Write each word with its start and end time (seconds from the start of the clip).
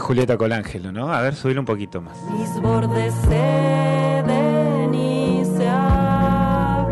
Es 0.00 0.06
Julieta 0.06 0.38
Colangelo, 0.38 0.92
¿no? 0.92 1.12
A 1.12 1.20
ver, 1.20 1.34
subir 1.34 1.58
un 1.58 1.66
poquito 1.66 2.00
más. 2.00 2.16
Mis 2.32 2.58
bordes 2.62 3.12
ceden 3.28 4.94
y 4.94 5.44
se 5.44 5.68
ablandan. 5.68 6.88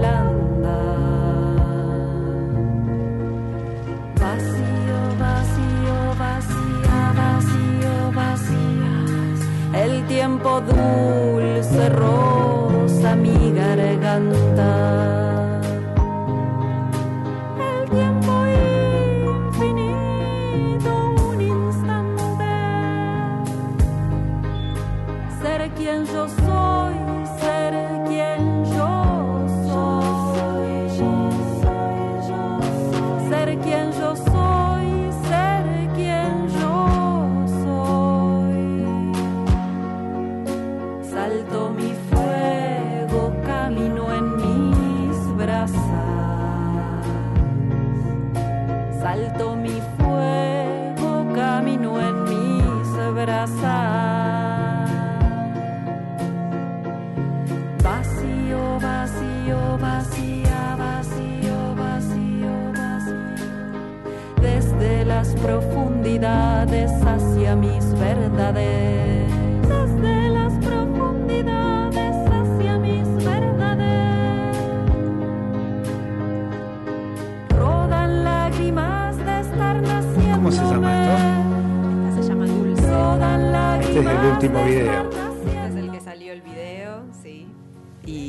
Vacío, 4.21 5.01
vacío, 5.19 5.97
vacía, 6.19 7.15
vacío, 7.17 8.13
vacías. 8.15 9.41
El 9.73 10.07
tiempo 10.07 10.61
dulce 10.61 11.89
rosa 11.89 13.17
mi 13.17 13.53
garganta. 13.53 14.88
Vacío, 57.99 58.79
vacío, 58.81 59.77
vacía, 59.81 60.77
vacío, 60.79 61.75
vacío, 61.75 62.73
vacío. 62.73 63.53
Desde 64.41 65.05
las 65.05 65.35
profundidades 65.35 66.93
hacia 67.05 67.57
mis 67.57 67.93
verdades. 67.99 69.33
Desde 69.63 70.29
las 70.29 70.53
profundidades 70.65 72.15
hacia 72.31 72.79
mis 72.79 73.25
verdades. 73.25 74.57
Rodan 77.49 78.23
lágrimas 78.23 79.17
de 79.17 79.41
estar 79.41 79.83
naciendo. 79.83 80.37
¿Cómo 80.37 80.53
se 80.53 80.63
llama 80.63 80.93
Esta 82.11 82.23
se 82.23 82.29
llama 82.29 82.47
Dulce. 82.47 82.87
Rodan 82.87 83.51
lágrimas 83.51 83.89
Este 83.89 84.01
es 84.01 84.21
el 84.21 84.33
último 84.33 84.59
de 84.61 84.65
video. 84.67 85.08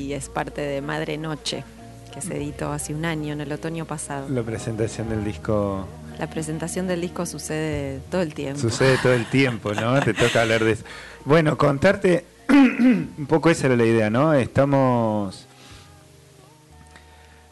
Y 0.10 0.14
es 0.14 0.28
parte 0.28 0.62
de 0.62 0.82
Madre 0.82 1.20
Noche, 1.20 1.64
que 2.12 2.20
se 2.20 2.38
editó 2.38 2.72
hace 2.72 2.96
un 2.96 3.06
año, 3.06 3.32
en 3.32 3.42
el 3.42 3.52
otoño 3.52 3.86
pasado. 3.86 4.28
La 4.28 4.42
presentación 4.42 5.08
del 5.08 5.24
disco 5.24 5.86
La 6.17 6.28
presentación 6.28 6.88
del 6.88 7.02
disco 7.02 7.28
sucede 7.28 8.00
todo 8.10 8.23
el 8.23 8.33
tiempo. 8.33 8.60
sucede 8.60 8.98
todo 9.04 9.14
el 9.14 9.28
tiempo, 9.28 9.72
¿no? 9.76 10.02
Te 10.02 10.16
toca 10.16 10.42
hablar 10.42 10.64
de 10.64 10.72
eso. 10.72 10.83
Bueno, 11.26 11.60
contarte 11.60 12.26
un 12.50 13.28
poco 13.30 13.52
esa 13.52 13.67
era 13.67 13.76
la 13.76 13.86
idea, 13.86 14.10
¿no? 14.10 14.33
Estamos 14.33 15.45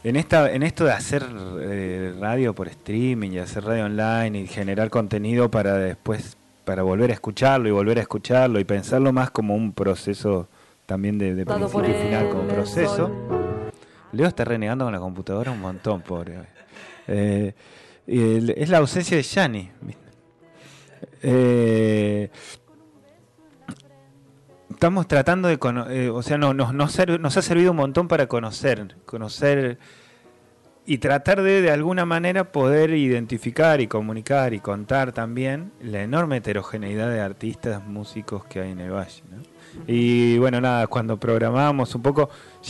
en 0.03 0.15
esta 0.15 0.51
en 0.51 0.63
esto 0.63 0.83
de 0.83 0.93
hacer 0.93 1.27
eh, 1.61 2.15
radio 2.19 2.55
por 2.55 2.69
streaming 2.69 3.33
y 3.33 3.37
hacer 3.37 3.65
radio 3.65 3.85
online 3.85 4.39
y 4.39 4.47
generar 4.47 4.89
contenido 4.89 5.51
para 5.51 5.75
después 5.75 6.37
para 6.65 6.81
volver 6.81 7.11
a 7.11 7.13
escucharlo 7.13 7.69
y 7.69 7.71
volver 7.71 7.99
a 7.99 8.01
escucharlo 8.01 8.59
y 8.59 8.63
pensarlo 8.63 9.13
más 9.13 9.29
como 9.29 9.53
un 9.53 9.73
proceso 9.73 10.47
también 10.87 11.19
de, 11.19 11.35
de 11.35 11.45
principio 11.45 11.89
y 11.89 11.93
final 12.01 12.29
como 12.29 12.47
proceso. 12.47 12.95
sol. 12.95 13.13
Leo 14.13 14.25
está 14.27 14.43
renegando 14.45 14.85
con 14.85 14.93
la 14.93 14.99
computadora 14.99 15.51
un 15.51 15.59
montón, 15.61 16.01
pobre. 16.01 16.39
Eh, 17.07 17.53
el- 18.07 18.49
es 18.51 18.69
la 18.69 18.77
ausencia 18.79 19.15
de 19.17 19.21
Yanni. 19.23 19.69
Eh, 21.21 22.29
estamos 24.71 25.07
tratando 25.07 25.47
de 25.47 25.57
cono- 25.59 25.89
eh, 25.89 26.09
o 26.09 26.21
sea, 26.21 26.37
no, 26.37 26.53
nos, 26.53 26.73
nos, 26.73 26.97
nos 27.19 27.37
ha 27.37 27.41
servido 27.41 27.71
un 27.71 27.77
montón 27.77 28.07
para 28.07 28.27
conocer, 28.27 28.95
conocer 29.05 29.77
y 30.85 30.99
tratar 30.99 31.41
de 31.41 31.61
de 31.61 31.69
alguna 31.71 32.05
manera 32.05 32.51
poder 32.53 32.91
identificar 32.91 33.81
y 33.81 33.87
comunicar 33.87 34.53
y 34.53 34.59
contar 34.61 35.11
también 35.11 35.71
la 35.81 36.01
enorme 36.01 36.37
heterogeneidad 36.37 37.09
de 37.09 37.19
artistas, 37.19 37.83
músicos 37.85 38.45
que 38.45 38.61
hay 38.61 38.71
en 38.71 38.79
el 38.79 38.91
valle. 38.91 39.21
¿no? 39.29 39.56
Y 39.85 40.37
bueno, 40.37 40.59
nada, 40.59 40.87
cuando 40.87 41.17
programábamos 41.19 41.93
un 41.95 42.01
poco, 42.01 42.29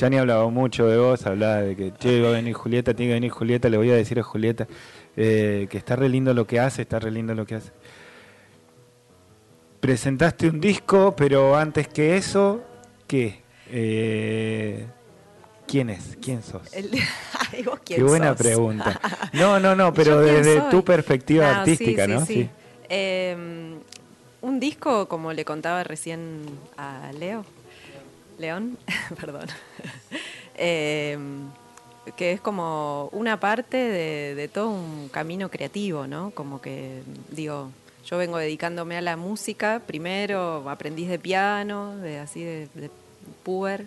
ni 0.09 0.17
hablaba 0.17 0.49
mucho 0.49 0.87
de 0.87 0.97
vos, 0.97 1.25
hablaba 1.25 1.57
de 1.61 1.75
que, 1.75 1.93
che, 1.97 2.21
va 2.21 2.29
a 2.29 2.31
venir 2.33 2.53
Julieta, 2.53 2.93
tiene 2.93 3.11
que 3.11 3.13
venir 3.15 3.31
Julieta, 3.31 3.69
le 3.69 3.77
voy 3.77 3.89
a 3.91 3.95
decir 3.95 4.19
a 4.19 4.23
Julieta 4.23 4.67
eh, 5.15 5.67
que 5.69 5.77
está 5.77 5.95
re 5.95 6.09
lindo 6.09 6.33
lo 6.33 6.45
que 6.45 6.59
hace, 6.59 6.83
está 6.83 6.99
re 6.99 7.09
lindo 7.11 7.33
lo 7.33 7.45
que 7.45 7.55
hace. 7.55 7.71
Presentaste 9.79 10.49
un 10.49 10.59
disco, 10.59 11.15
pero 11.15 11.55
antes 11.55 11.87
que 11.87 12.17
eso, 12.17 12.63
¿qué? 13.07 13.41
Eh, 13.69 14.87
¿Quién 15.67 15.89
es? 15.89 16.17
¿Quién 16.21 16.41
sos? 16.41 16.73
El- 16.73 16.89
Ay, 17.53 17.63
¿vos 17.63 17.79
quién 17.85 17.99
Qué 17.99 18.03
buena 18.03 18.29
sos? 18.29 18.37
pregunta. 18.37 18.99
No, 19.33 19.59
no, 19.59 19.75
no, 19.75 19.93
pero 19.93 20.19
¿Yo 20.21 20.23
quién 20.23 20.43
desde 20.43 20.61
soy? 20.61 20.69
tu 20.71 20.83
perspectiva 20.83 21.49
Ah, 21.49 21.59
artística, 21.59 22.05
sí, 22.05 22.11
¿no? 22.11 22.25
sí. 22.25 22.49
Eh, 22.89 23.76
un 24.47 24.59
disco, 24.59 25.07
como 25.07 25.33
le 25.33 25.43
contaba 25.45 25.83
recién 25.83 26.41
a 26.77 27.11
Leo, 27.13 27.43
León, 28.39 28.77
perdón, 29.19 29.47
Eh, 30.59 31.15
que 32.15 32.31
es 32.31 32.41
como 32.41 33.09
una 33.11 33.39
parte 33.39 33.77
de, 33.77 34.33
de 34.33 34.47
todo 34.47 34.69
un 34.69 35.07
camino 35.09 35.49
creativo, 35.49 36.07
¿no? 36.07 36.31
Como 36.31 36.61
que, 36.61 37.03
digo, 37.29 37.69
yo 38.05 38.17
vengo 38.17 38.37
dedicándome 38.39 38.97
a 38.97 39.01
la 39.01 39.17
música, 39.17 39.81
primero 39.85 40.67
aprendiz 40.67 41.09
de 41.09 41.19
piano, 41.19 41.95
de 41.97 42.17
así 42.17 42.43
de, 42.43 42.69
de 42.73 42.89
puber, 43.43 43.85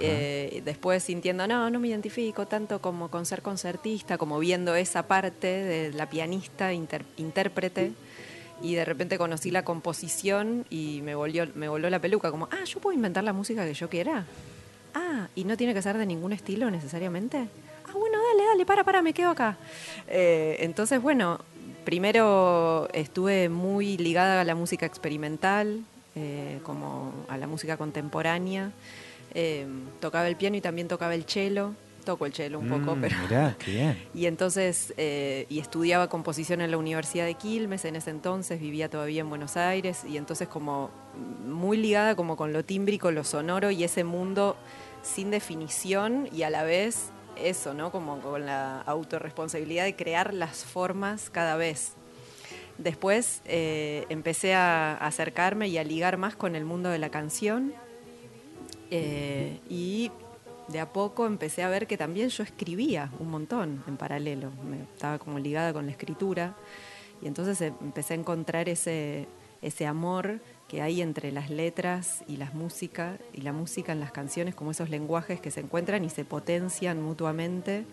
eh, 0.00 0.60
después 0.66 1.02
sintiendo, 1.02 1.46
no, 1.46 1.70
no 1.70 1.80
me 1.80 1.88
identifico 1.88 2.44
tanto 2.46 2.80
como 2.82 3.08
con 3.08 3.24
ser 3.24 3.40
concertista, 3.40 4.18
como 4.18 4.38
viendo 4.38 4.74
esa 4.74 5.04
parte 5.04 5.46
de 5.46 5.92
la 5.94 6.10
pianista, 6.10 6.74
inter- 6.74 7.06
intérprete, 7.16 7.92
y 8.62 8.74
de 8.74 8.84
repente 8.84 9.18
conocí 9.18 9.50
la 9.50 9.64
composición 9.64 10.64
y 10.70 11.00
me 11.02 11.14
volvió, 11.14 11.48
me 11.54 11.68
voló 11.68 11.90
la 11.90 11.98
peluca, 11.98 12.30
como, 12.30 12.48
ah, 12.50 12.64
yo 12.64 12.80
puedo 12.80 12.94
inventar 12.94 13.24
la 13.24 13.32
música 13.32 13.64
que 13.64 13.74
yo 13.74 13.88
quiera. 13.88 14.24
Ah, 14.94 15.28
y 15.34 15.44
no 15.44 15.56
tiene 15.56 15.74
que 15.74 15.82
ser 15.82 15.98
de 15.98 16.06
ningún 16.06 16.32
estilo 16.32 16.70
necesariamente. 16.70 17.48
Ah, 17.86 17.92
bueno, 17.94 18.18
dale, 18.30 18.46
dale, 18.46 18.64
para, 18.64 18.84
para, 18.84 19.02
me 19.02 19.12
quedo 19.12 19.30
acá. 19.30 19.56
Eh, 20.06 20.58
entonces, 20.60 21.02
bueno, 21.02 21.40
primero 21.84 22.88
estuve 22.92 23.48
muy 23.48 23.96
ligada 23.98 24.40
a 24.40 24.44
la 24.44 24.54
música 24.54 24.86
experimental, 24.86 25.82
eh, 26.14 26.60
como 26.62 27.12
a 27.28 27.36
la 27.38 27.46
música 27.46 27.76
contemporánea. 27.76 28.70
Eh, 29.34 29.66
tocaba 30.00 30.28
el 30.28 30.36
piano 30.36 30.56
y 30.56 30.60
también 30.60 30.88
tocaba 30.88 31.14
el 31.14 31.24
cello. 31.24 31.72
Toco 32.04 32.26
el 32.26 32.32
cello 32.32 32.58
un 32.58 32.68
poco, 32.68 32.96
Mm, 32.96 33.00
pero... 33.00 33.16
Mirá, 33.22 33.56
qué 33.58 33.70
bien. 33.70 34.02
Y 34.14 34.26
entonces, 34.26 34.92
eh, 34.96 35.46
y 35.48 35.60
estudiaba 35.60 36.08
composición 36.08 36.60
en 36.60 36.70
la 36.70 36.76
Universidad 36.76 37.26
de 37.26 37.34
Quilmes 37.34 37.84
en 37.84 37.96
ese 37.96 38.10
entonces, 38.10 38.60
vivía 38.60 38.88
todavía 38.88 39.20
en 39.20 39.28
Buenos 39.28 39.56
Aires, 39.56 40.04
y 40.08 40.16
entonces 40.16 40.48
como 40.48 40.90
muy 41.46 41.76
ligada 41.76 42.16
como 42.16 42.36
con 42.36 42.52
lo 42.52 42.64
tímbrico, 42.64 43.10
lo 43.10 43.24
sonoro 43.24 43.70
y 43.70 43.84
ese 43.84 44.04
mundo 44.04 44.56
sin 45.02 45.30
definición 45.30 46.28
y 46.32 46.42
a 46.42 46.50
la 46.50 46.62
vez 46.64 47.10
eso, 47.36 47.74
¿no? 47.74 47.90
Como 47.90 48.20
con 48.20 48.46
la 48.46 48.80
autorresponsabilidad 48.82 49.84
de 49.84 49.96
crear 49.96 50.34
las 50.34 50.64
formas 50.64 51.30
cada 51.30 51.56
vez. 51.56 51.94
Después 52.78 53.42
eh, 53.44 54.06
empecé 54.08 54.54
a 54.54 54.96
acercarme 54.96 55.68
y 55.68 55.78
a 55.78 55.84
ligar 55.84 56.16
más 56.16 56.34
con 56.36 56.56
el 56.56 56.64
mundo 56.64 56.88
de 56.88 56.98
la 56.98 57.10
canción 57.10 57.72
eh, 58.90 59.60
y 59.68 60.10
de 60.72 60.80
a 60.80 60.92
poco 60.92 61.26
empecé 61.26 61.62
a 61.62 61.68
ver 61.68 61.86
que 61.86 61.96
también 61.96 62.30
yo 62.30 62.42
escribía 62.42 63.10
un 63.20 63.30
montón 63.30 63.84
en 63.86 63.96
paralelo. 63.96 64.50
Me 64.68 64.82
estaba 64.82 65.18
como 65.18 65.38
ligada 65.38 65.72
con 65.72 65.86
la 65.86 65.92
escritura 65.92 66.56
y 67.20 67.26
entonces 67.28 67.60
eh, 67.60 67.72
empecé 67.80 68.14
a 68.14 68.16
encontrar 68.16 68.68
ese, 68.68 69.28
ese 69.60 69.86
amor 69.86 70.40
que 70.68 70.80
hay 70.80 71.02
entre 71.02 71.32
las 71.32 71.50
letras 71.50 72.24
y 72.26 72.38
las 72.38 72.54
músicas 72.54 73.20
y 73.34 73.42
la 73.42 73.52
música 73.52 73.92
en 73.92 74.00
las 74.00 74.10
canciones 74.10 74.54
como 74.54 74.70
esos 74.70 74.88
lenguajes 74.88 75.40
que 75.40 75.50
se 75.50 75.60
encuentran 75.60 76.04
y 76.04 76.08
se 76.08 76.24
potencian 76.24 77.02
mutuamente. 77.02 77.84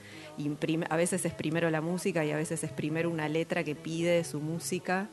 A 0.90 0.96
veces 0.96 1.26
es 1.26 1.34
primero 1.34 1.70
la 1.70 1.81
música 1.81 2.24
y 2.24 2.31
a 2.31 2.38
veces 2.38 2.64
es 2.64 2.72
primero 2.72 3.10
una 3.10 3.28
letra 3.28 3.66
que 3.66 3.76
pide 3.76 4.24
su 4.24 4.40
música, 4.40 5.10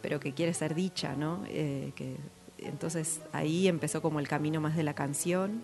pero 0.00 0.18
que 0.18 0.32
quiere 0.32 0.54
ser 0.54 0.74
dicha, 0.74 1.14
¿no? 1.14 1.44
Eh, 1.48 1.92
entonces 2.58 3.20
ahí 3.32 3.68
empezó 3.68 4.00
como 4.00 4.18
el 4.18 4.26
camino 4.26 4.60
más 4.60 4.74
de 4.74 4.82
la 4.82 4.94
canción. 4.94 5.62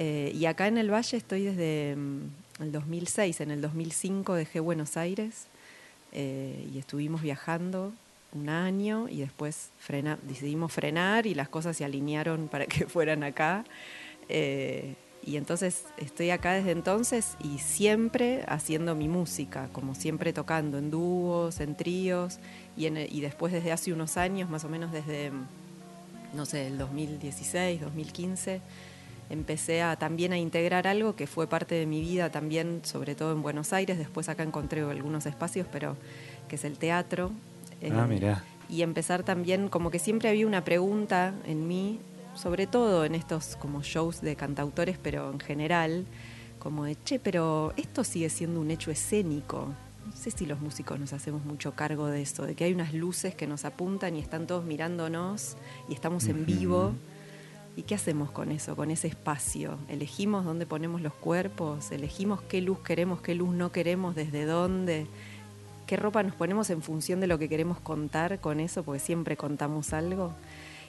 Eh, 0.00 0.30
y 0.32 0.46
acá 0.46 0.68
en 0.68 0.78
el 0.78 0.92
Valle 0.92 1.16
estoy 1.16 1.42
desde 1.42 1.96
mm, 1.96 2.62
el 2.62 2.70
2006. 2.70 3.40
En 3.40 3.50
el 3.50 3.60
2005 3.60 4.34
dejé 4.34 4.60
Buenos 4.60 4.96
Aires 4.96 5.48
eh, 6.12 6.68
y 6.72 6.78
estuvimos 6.78 7.20
viajando 7.20 7.92
un 8.32 8.48
año 8.48 9.08
y 9.08 9.18
después 9.18 9.70
decidimos 10.22 10.72
frenar 10.72 11.26
y 11.26 11.34
las 11.34 11.48
cosas 11.48 11.76
se 11.76 11.84
alinearon 11.84 12.46
para 12.46 12.66
que 12.66 12.86
fueran 12.86 13.24
acá. 13.24 13.64
Eh, 14.28 14.94
y 15.26 15.36
entonces 15.36 15.86
estoy 15.96 16.30
acá 16.30 16.52
desde 16.52 16.70
entonces 16.70 17.36
y 17.42 17.58
siempre 17.58 18.44
haciendo 18.46 18.94
mi 18.94 19.08
música, 19.08 19.68
como 19.72 19.96
siempre 19.96 20.32
tocando 20.32 20.78
en 20.78 20.92
dúos, 20.92 21.58
en 21.58 21.74
tríos, 21.74 22.38
y, 22.76 22.86
y 22.86 23.20
después 23.20 23.52
desde 23.52 23.72
hace 23.72 23.92
unos 23.92 24.16
años, 24.16 24.48
más 24.48 24.64
o 24.64 24.68
menos 24.68 24.92
desde, 24.92 25.32
no 26.34 26.46
sé, 26.46 26.68
el 26.68 26.78
2016, 26.78 27.80
2015, 27.80 28.60
empecé 29.30 29.82
a, 29.82 29.96
también 29.96 30.32
a 30.32 30.38
integrar 30.38 30.86
algo 30.86 31.14
que 31.16 31.26
fue 31.26 31.46
parte 31.46 31.74
de 31.74 31.86
mi 31.86 32.00
vida 32.00 32.30
también, 32.30 32.80
sobre 32.84 33.14
todo 33.14 33.32
en 33.32 33.42
Buenos 33.42 33.72
Aires, 33.72 33.98
después 33.98 34.28
acá 34.28 34.42
encontré 34.42 34.80
algunos 34.82 35.26
espacios, 35.26 35.66
pero 35.70 35.96
que 36.48 36.56
es 36.56 36.64
el 36.64 36.78
teatro. 36.78 37.30
Ah, 37.32 37.74
Eh, 37.80 38.06
mirá. 38.08 38.44
y 38.68 38.82
empezar 38.82 39.22
también, 39.22 39.68
como 39.68 39.90
que 39.90 39.98
siempre 39.98 40.28
había 40.28 40.46
una 40.46 40.64
pregunta 40.64 41.34
en 41.46 41.68
mí, 41.68 42.00
sobre 42.34 42.66
todo 42.66 43.04
en 43.04 43.14
estos 43.14 43.56
como 43.56 43.82
shows 43.82 44.20
de 44.20 44.34
cantautores, 44.36 44.98
pero 45.02 45.30
en 45.32 45.40
general, 45.40 46.06
como 46.58 46.84
de, 46.84 46.96
che, 47.04 47.18
pero 47.18 47.72
esto 47.76 48.02
sigue 48.04 48.28
siendo 48.30 48.60
un 48.60 48.70
hecho 48.70 48.90
escénico. 48.90 49.68
No 50.06 50.16
sé 50.16 50.30
si 50.30 50.46
los 50.46 50.60
músicos 50.60 50.98
nos 50.98 51.12
hacemos 51.12 51.44
mucho 51.44 51.72
cargo 51.72 52.06
de 52.06 52.22
eso, 52.22 52.44
de 52.46 52.54
que 52.54 52.64
hay 52.64 52.72
unas 52.72 52.94
luces 52.94 53.34
que 53.34 53.46
nos 53.46 53.64
apuntan 53.64 54.16
y 54.16 54.20
están 54.20 54.46
todos 54.46 54.64
mirándonos 54.64 55.56
y 55.88 55.94
estamos 55.94 56.26
en 56.28 56.46
vivo. 56.46 56.94
¿Y 57.78 57.84
qué 57.84 57.94
hacemos 57.94 58.32
con 58.32 58.50
eso, 58.50 58.74
con 58.74 58.90
ese 58.90 59.06
espacio? 59.06 59.78
¿Elegimos 59.88 60.44
dónde 60.44 60.66
ponemos 60.66 61.00
los 61.00 61.14
cuerpos? 61.14 61.92
¿Elegimos 61.92 62.42
qué 62.42 62.60
luz 62.60 62.80
queremos, 62.80 63.20
qué 63.20 63.36
luz 63.36 63.54
no 63.54 63.70
queremos, 63.70 64.16
desde 64.16 64.46
dónde? 64.46 65.06
¿Qué 65.86 65.96
ropa 65.96 66.24
nos 66.24 66.34
ponemos 66.34 66.70
en 66.70 66.82
función 66.82 67.20
de 67.20 67.28
lo 67.28 67.38
que 67.38 67.48
queremos 67.48 67.78
contar 67.78 68.40
con 68.40 68.58
eso? 68.58 68.82
Porque 68.82 68.98
siempre 68.98 69.36
contamos 69.36 69.92
algo. 69.92 70.32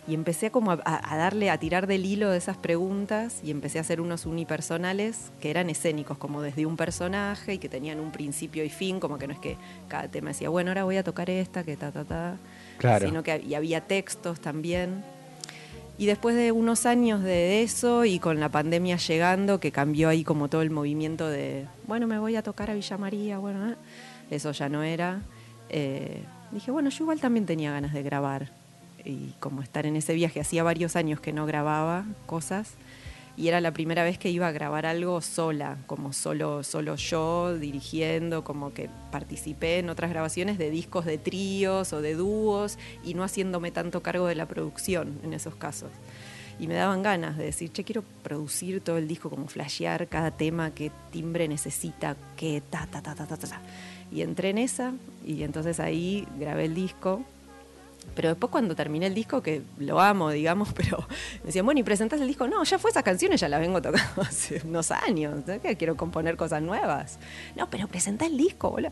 Y 0.08 0.16
empecé 0.16 0.48
a 0.48 0.50
como 0.50 0.72
a, 0.72 0.80
a 0.84 1.16
darle, 1.16 1.52
a 1.52 1.60
tirar 1.60 1.86
del 1.86 2.08
hilo 2.08 2.32
de 2.32 2.40
esas 2.40 2.58
preguntas 2.58 3.40
y 3.44 3.52
empecé 3.52 3.78
a 3.78 3.82
hacer 3.82 4.02
unos 4.02 4.26
unipersonales 4.26 5.32
que 5.40 5.52
eran 5.52 5.70
escénicos, 5.70 6.18
como 6.18 6.42
desde 6.42 6.66
un 6.66 6.76
personaje 6.76 7.54
y 7.54 7.58
que 7.60 7.70
tenían 7.70 8.00
un 8.00 8.12
principio 8.12 8.64
y 8.64 8.70
fin, 8.70 9.00
como 9.00 9.20
que 9.20 9.28
no 9.28 9.34
es 9.34 9.40
que 9.40 9.58
cada 9.90 10.08
tema 10.08 10.30
decía, 10.30 10.50
bueno, 10.50 10.72
ahora 10.72 10.86
voy 10.86 10.98
a 10.98 11.04
tocar 11.04 11.30
esta, 11.30 11.64
que 11.64 11.78
ta, 11.78 11.92
ta, 11.92 12.04
ta. 12.04 12.38
Claro. 12.80 13.06
Sino 13.06 13.22
que 13.22 13.44
y 13.48 13.54
había 13.54 13.82
textos 13.82 14.40
también. 14.40 15.04
Y 16.00 16.06
después 16.06 16.34
de 16.34 16.54
unos 16.54 16.86
años 16.86 17.22
de 17.22 17.62
eso 17.62 18.06
y 18.06 18.20
con 18.20 18.40
la 18.40 18.48
pandemia 18.48 18.96
llegando, 18.96 19.60
que 19.60 19.74
cambió 19.74 20.08
ahí 20.08 20.24
como 20.24 20.48
todo 20.48 20.62
el 20.62 20.72
movimiento 20.72 21.28
de, 21.28 21.66
bueno, 21.88 22.08
me 22.08 22.18
voy 22.18 22.38
a 22.38 22.42
tocar 22.42 22.72
a 22.72 22.74
Villa 22.74 22.98
María, 22.98 23.38
bueno, 23.38 23.72
eh, 23.72 23.76
eso 24.32 24.54
ya 24.54 24.70
no 24.70 24.82
era. 24.82 25.20
eh, 25.68 26.24
dije, 26.52 26.72
bueno, 26.72 26.90
yo 26.90 27.04
igual 27.04 27.20
también 27.20 27.46
tenía 27.46 27.74
ganas 27.74 27.92
de 27.92 28.02
grabar 28.02 28.50
y 29.04 29.34
como 29.42 29.62
estar 29.62 29.86
en 29.86 29.98
ese 29.98 30.14
viaje. 30.14 30.40
Hacía 30.40 30.64
varios 30.64 30.96
años 30.96 31.20
que 31.20 31.34
no 31.34 31.46
grababa 31.46 32.06
cosas 32.28 32.76
y 33.40 33.48
era 33.48 33.62
la 33.62 33.72
primera 33.72 34.04
vez 34.04 34.18
que 34.18 34.30
iba 34.30 34.50
a 34.50 34.52
grabar 34.52 34.86
algo 34.86 35.22
sola, 35.22 35.78
como 35.88 36.12
solo, 36.12 36.62
solo 36.62 36.98
yo 36.98 37.58
dirigiendo, 37.58 38.44
como 38.44 38.74
que 38.74 38.90
participé 39.14 39.80
en 39.80 39.90
otras 39.90 40.10
grabaciones 40.10 40.58
de 40.58 40.70
discos 40.70 41.06
de 41.06 41.18
tríos 41.18 41.94
o 41.94 42.02
de 42.02 42.16
dúos 42.16 42.78
y 43.02 43.14
no 43.14 43.24
haciéndome 43.24 43.72
tanto 43.72 44.04
cargo 44.04 44.28
de 44.28 44.36
la 44.36 44.46
producción 44.46 45.22
en 45.24 45.32
esos 45.32 45.56
casos. 45.56 45.90
Y 46.60 46.68
me 46.68 46.74
daban 46.74 47.02
ganas 47.02 47.38
de 47.38 47.46
decir, 47.46 47.72
che, 47.72 47.86
quiero 47.86 48.04
producir 48.24 48.82
todo 48.82 48.98
el 48.98 49.08
disco, 49.08 49.30
como 49.30 49.48
flashear 49.48 50.10
cada 50.10 50.32
tema, 50.32 50.72
qué 50.72 50.92
timbre 51.10 51.48
necesita, 51.48 52.18
qué 52.36 52.62
ta, 52.70 52.88
ta, 52.92 53.02
ta, 53.02 53.16
ta, 53.16 53.26
ta, 53.26 53.38
ta. 53.38 53.62
Y 54.12 54.22
entré 54.22 54.50
en 54.50 54.58
esa 54.58 54.92
y 55.26 55.44
entonces 55.44 55.80
ahí 55.80 56.28
grabé 56.38 56.66
el 56.66 56.76
disco. 56.76 57.24
Pero 58.16 58.30
después 58.30 58.52
cuando 58.52 58.76
terminé 58.76 59.08
el 59.08 59.14
disco, 59.14 59.42
que 59.42 59.62
lo 59.78 60.00
amo, 60.00 60.30
digamos, 60.32 60.74
pero 60.76 61.00
me 61.42 61.48
decían, 61.48 61.66
bueno, 61.66 61.80
¿y 61.80 61.84
presentás 61.84 62.22
el 62.22 62.28
disco? 62.28 62.48
No, 62.48 62.64
ya 62.64 62.80
fue 62.80 62.92
esas 62.92 63.04
canciones, 63.04 63.42
ya 63.42 63.50
las 63.50 63.60
vengo 63.60 63.82
tocando 63.82 64.22
hace 64.22 64.62
unos 64.66 64.92
años. 64.92 65.44
¿sabes 65.46 65.62
qué? 65.62 65.76
Quiero 65.78 65.96
componer 65.96 66.38
cosas 66.38 66.62
nuevas. 66.62 67.20
No, 67.56 67.70
pero 67.70 67.88
presentá 67.88 68.26
el 68.26 68.38
disco, 68.38 68.72
boludo. 68.72 68.92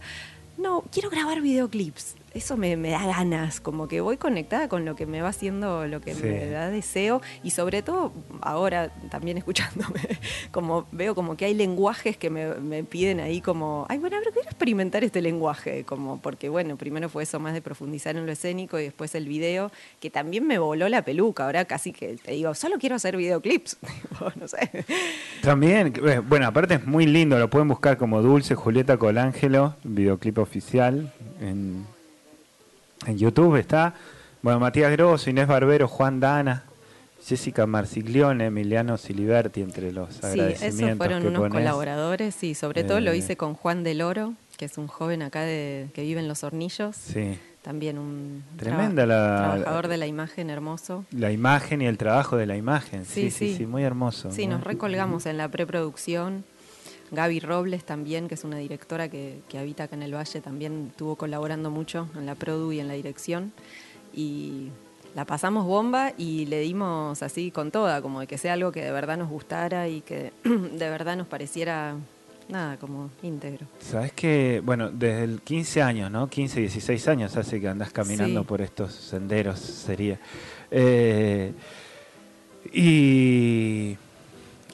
No, 0.57 0.83
quiero 0.91 1.09
grabar 1.09 1.41
videoclips. 1.41 2.15
Eso 2.33 2.56
me, 2.57 2.77
me 2.77 2.91
da 2.91 3.03
ganas, 3.06 3.59
como 3.59 3.88
que 3.88 4.00
voy 4.01 4.18
conectada 4.18 4.69
con 4.69 4.85
lo 4.85 4.95
que 4.95 5.06
me 5.07 5.21
va 5.21 5.29
haciendo, 5.29 5.88
lo 5.88 6.01
que 6.01 6.13
Sí. 6.13 6.24
me 6.24 6.45
da 6.50 6.69
deseo 6.69 7.21
y 7.44 7.50
sobre 7.51 7.81
todo 7.81 8.13
ahora 8.41 8.89
también 9.09 9.38
escuchándome, 9.38 10.00
como 10.51 10.85
veo 10.91 11.15
como 11.15 11.35
que 11.35 11.45
hay 11.45 11.53
lenguajes 11.56 12.15
que 12.18 12.29
me, 12.29 12.53
me 12.56 12.83
piden 12.83 13.19
ahí 13.21 13.41
como, 13.41 13.85
ay, 13.89 13.97
bueno, 13.97 14.18
a 14.18 14.19
ver, 14.19 14.29
quiero 14.33 14.47
experimentar 14.50 15.03
este 15.03 15.21
lenguaje, 15.21 15.83
como 15.83 16.21
porque 16.21 16.50
bueno, 16.50 16.75
primero 16.77 17.09
fue 17.09 17.24
eso 17.24 17.39
más 17.39 17.53
de 17.53 17.62
profundizar 17.62 18.15
en 18.18 18.25
lo 18.25 18.31
escénico 18.31 18.77
y 18.79 18.83
después 18.83 19.15
el 19.15 19.27
video, 19.27 19.71
que 20.00 20.09
también 20.09 20.45
me 20.45 20.59
voló 20.59 20.89
la 20.89 21.01
peluca, 21.03 21.45
ahora 21.45 21.65
casi 21.65 21.91
que 21.91 22.18
te 22.18 22.33
digo, 22.33 22.53
solo 22.53 22.75
quiero 22.77 22.95
hacer 22.95 23.18
videoclips, 23.18 23.77
no 24.35 24.47
sé. 24.47 24.85
También, 25.41 25.94
eh, 26.06 26.19
bueno, 26.19 26.45
aparte 26.47 26.75
es 26.75 26.85
muy 26.85 27.06
lindo, 27.07 27.39
lo 27.39 27.50
pueden 27.50 27.68
buscar 27.68 27.97
como 27.97 28.21
Dulce 28.21 28.53
Julieta 28.53 28.97
Colangelo, 28.97 29.75
videoclip 29.83 30.38
oficial 30.38 31.13
en, 31.41 31.85
en 33.05 33.17
YouTube 33.17 33.55
está. 33.57 33.94
Bueno, 34.41 34.59
Matías 34.59 34.91
Grosso, 34.91 35.29
Inés 35.29 35.47
Barbero, 35.47 35.88
Juan 35.88 36.19
Dana, 36.19 36.63
Jessica 37.25 37.65
Marsiglione, 37.65 38.45
Emiliano 38.45 38.97
Siliberti, 38.97 39.61
entre 39.61 39.91
los 39.91 40.13
Sí, 40.13 40.19
agradecimientos 40.23 40.83
esos 40.85 40.97
fueron 40.97 41.21
que 41.23 41.27
unos 41.29 41.39
ponés. 41.39 41.53
colaboradores 41.53 42.44
y 42.44 42.55
sobre 42.55 42.83
todo 42.83 42.99
lo 43.01 43.11
Eh. 43.11 43.17
hice 43.17 43.35
con 43.35 43.53
Juan 43.55 43.83
del 43.83 44.01
Oro, 44.01 44.33
que 44.57 44.65
es 44.65 44.77
un 44.77 44.88
joven 44.88 45.21
acá 45.21 45.41
de, 45.41 45.89
que 45.94 46.03
vive 46.03 46.19
en 46.21 46.27
Los 46.27 46.44
Hornillos, 46.44 46.95
Sí, 46.95 47.38
también 47.63 47.97
un 47.97 48.44
Tremenda 48.55 49.05
traba- 49.05 49.07
la- 49.07 49.38
trabajador 49.55 49.88
de 49.89 49.97
la 49.97 50.07
imagen 50.07 50.50
hermoso. 50.50 51.05
la 51.11 51.31
imagen 51.31 51.81
y 51.81 51.85
el 51.88 51.97
trabajo 51.97 52.38
de 52.38 52.45
la 52.45 52.55
imagen, 52.55 53.03
sí, 53.05 53.23
sí, 53.23 53.31
Sí, 53.31 53.50
sí, 53.51 53.57
sí. 53.57 53.65
muy 53.65 53.83
hermoso. 53.83 54.31
Sí, 54.31 54.43
muy- 54.47 54.55
nos 54.55 54.63
recolgamos 54.63 55.25
en 55.25 55.38
la 55.38 55.50
preproducción. 55.50 56.45
Gaby 57.11 57.39
Robles 57.39 57.83
también, 57.85 58.27
que 58.27 58.35
es 58.35 58.43
una 58.43 58.57
directora 58.57 59.07
que, 59.09 59.39
que 59.47 59.57
habita 59.57 59.83
acá 59.83 59.95
en 59.95 60.03
el 60.03 60.13
Valle, 60.13 60.41
también 60.41 60.87
estuvo 60.91 61.15
colaborando 61.15 61.71
mucho 61.71 62.09
en 62.15 62.25
la 62.25 62.35
produ 62.35 62.71
y 62.73 62.79
en 62.79 62.87
la 62.87 62.93
dirección. 62.95 63.53
Y 64.13 64.69
la 65.15 65.25
pasamos 65.25 65.65
bomba 65.65 66.13
y 66.17 66.45
le 66.47 66.59
dimos 66.59 67.23
así 67.23 67.49
con 67.51 67.71
toda, 67.71 68.01
como 68.01 68.19
de 68.19 68.27
que 68.27 68.37
sea 68.37 68.53
algo 68.53 68.71
que 68.71 68.83
de 68.83 68.91
verdad 68.91 69.17
nos 69.17 69.29
gustara 69.29 69.87
y 69.87 70.01
que 70.01 70.31
de 70.43 70.89
verdad 70.89 71.15
nos 71.17 71.27
pareciera, 71.27 71.95
nada, 72.49 72.77
como 72.77 73.09
íntegro. 73.23 73.65
Sabes 73.79 74.11
que, 74.11 74.61
bueno, 74.63 74.89
desde 74.91 75.23
el 75.23 75.41
15 75.41 75.81
años, 75.81 76.11
¿no? 76.11 76.29
15, 76.29 76.59
16 76.59 77.07
años 77.07 77.35
hace 77.37 77.59
que 77.61 77.67
andás 77.67 77.91
caminando 77.91 78.41
Sí. 78.41 78.45
por 78.47 78.61
estos 78.61 78.93
senderos, 78.93 79.59
sería. 79.59 80.19
Eh, 80.71 81.53
y, 82.73 83.97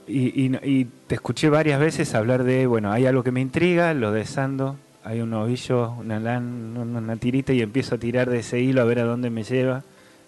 y, 0.07 0.45
y- 0.45 0.60
y 0.63 0.86
te 1.07 1.15
escuché 1.15 1.50
varias 1.50 1.79
veces 1.79 2.13
hablar 2.15 2.43
de, 2.43 2.65
bueno, 2.67 2.91
hay 2.91 3.05
algo 3.05 3.24
que 3.24 3.31
me 3.31 3.41
intriga, 3.41 3.93
lo 3.93 4.12
desando, 4.12 4.77
hay 5.03 5.22
un 5.22 5.33
ovillo, 5.33 5.91
una, 6.00 6.19
lan- 6.19 6.77
una, 6.77 7.15
tirita 7.17 7.53
y 7.53 7.62
empiezo 7.62 7.95
a 7.95 7.98
tirar 7.98 8.29
de 8.29 8.39
ese 8.39 8.60
hilo 8.60 8.81
a 8.81 8.86
ver 8.86 9.00
a 9.00 9.03
dónde 9.03 9.29
me 9.29 9.43
lleva. 9.43 9.83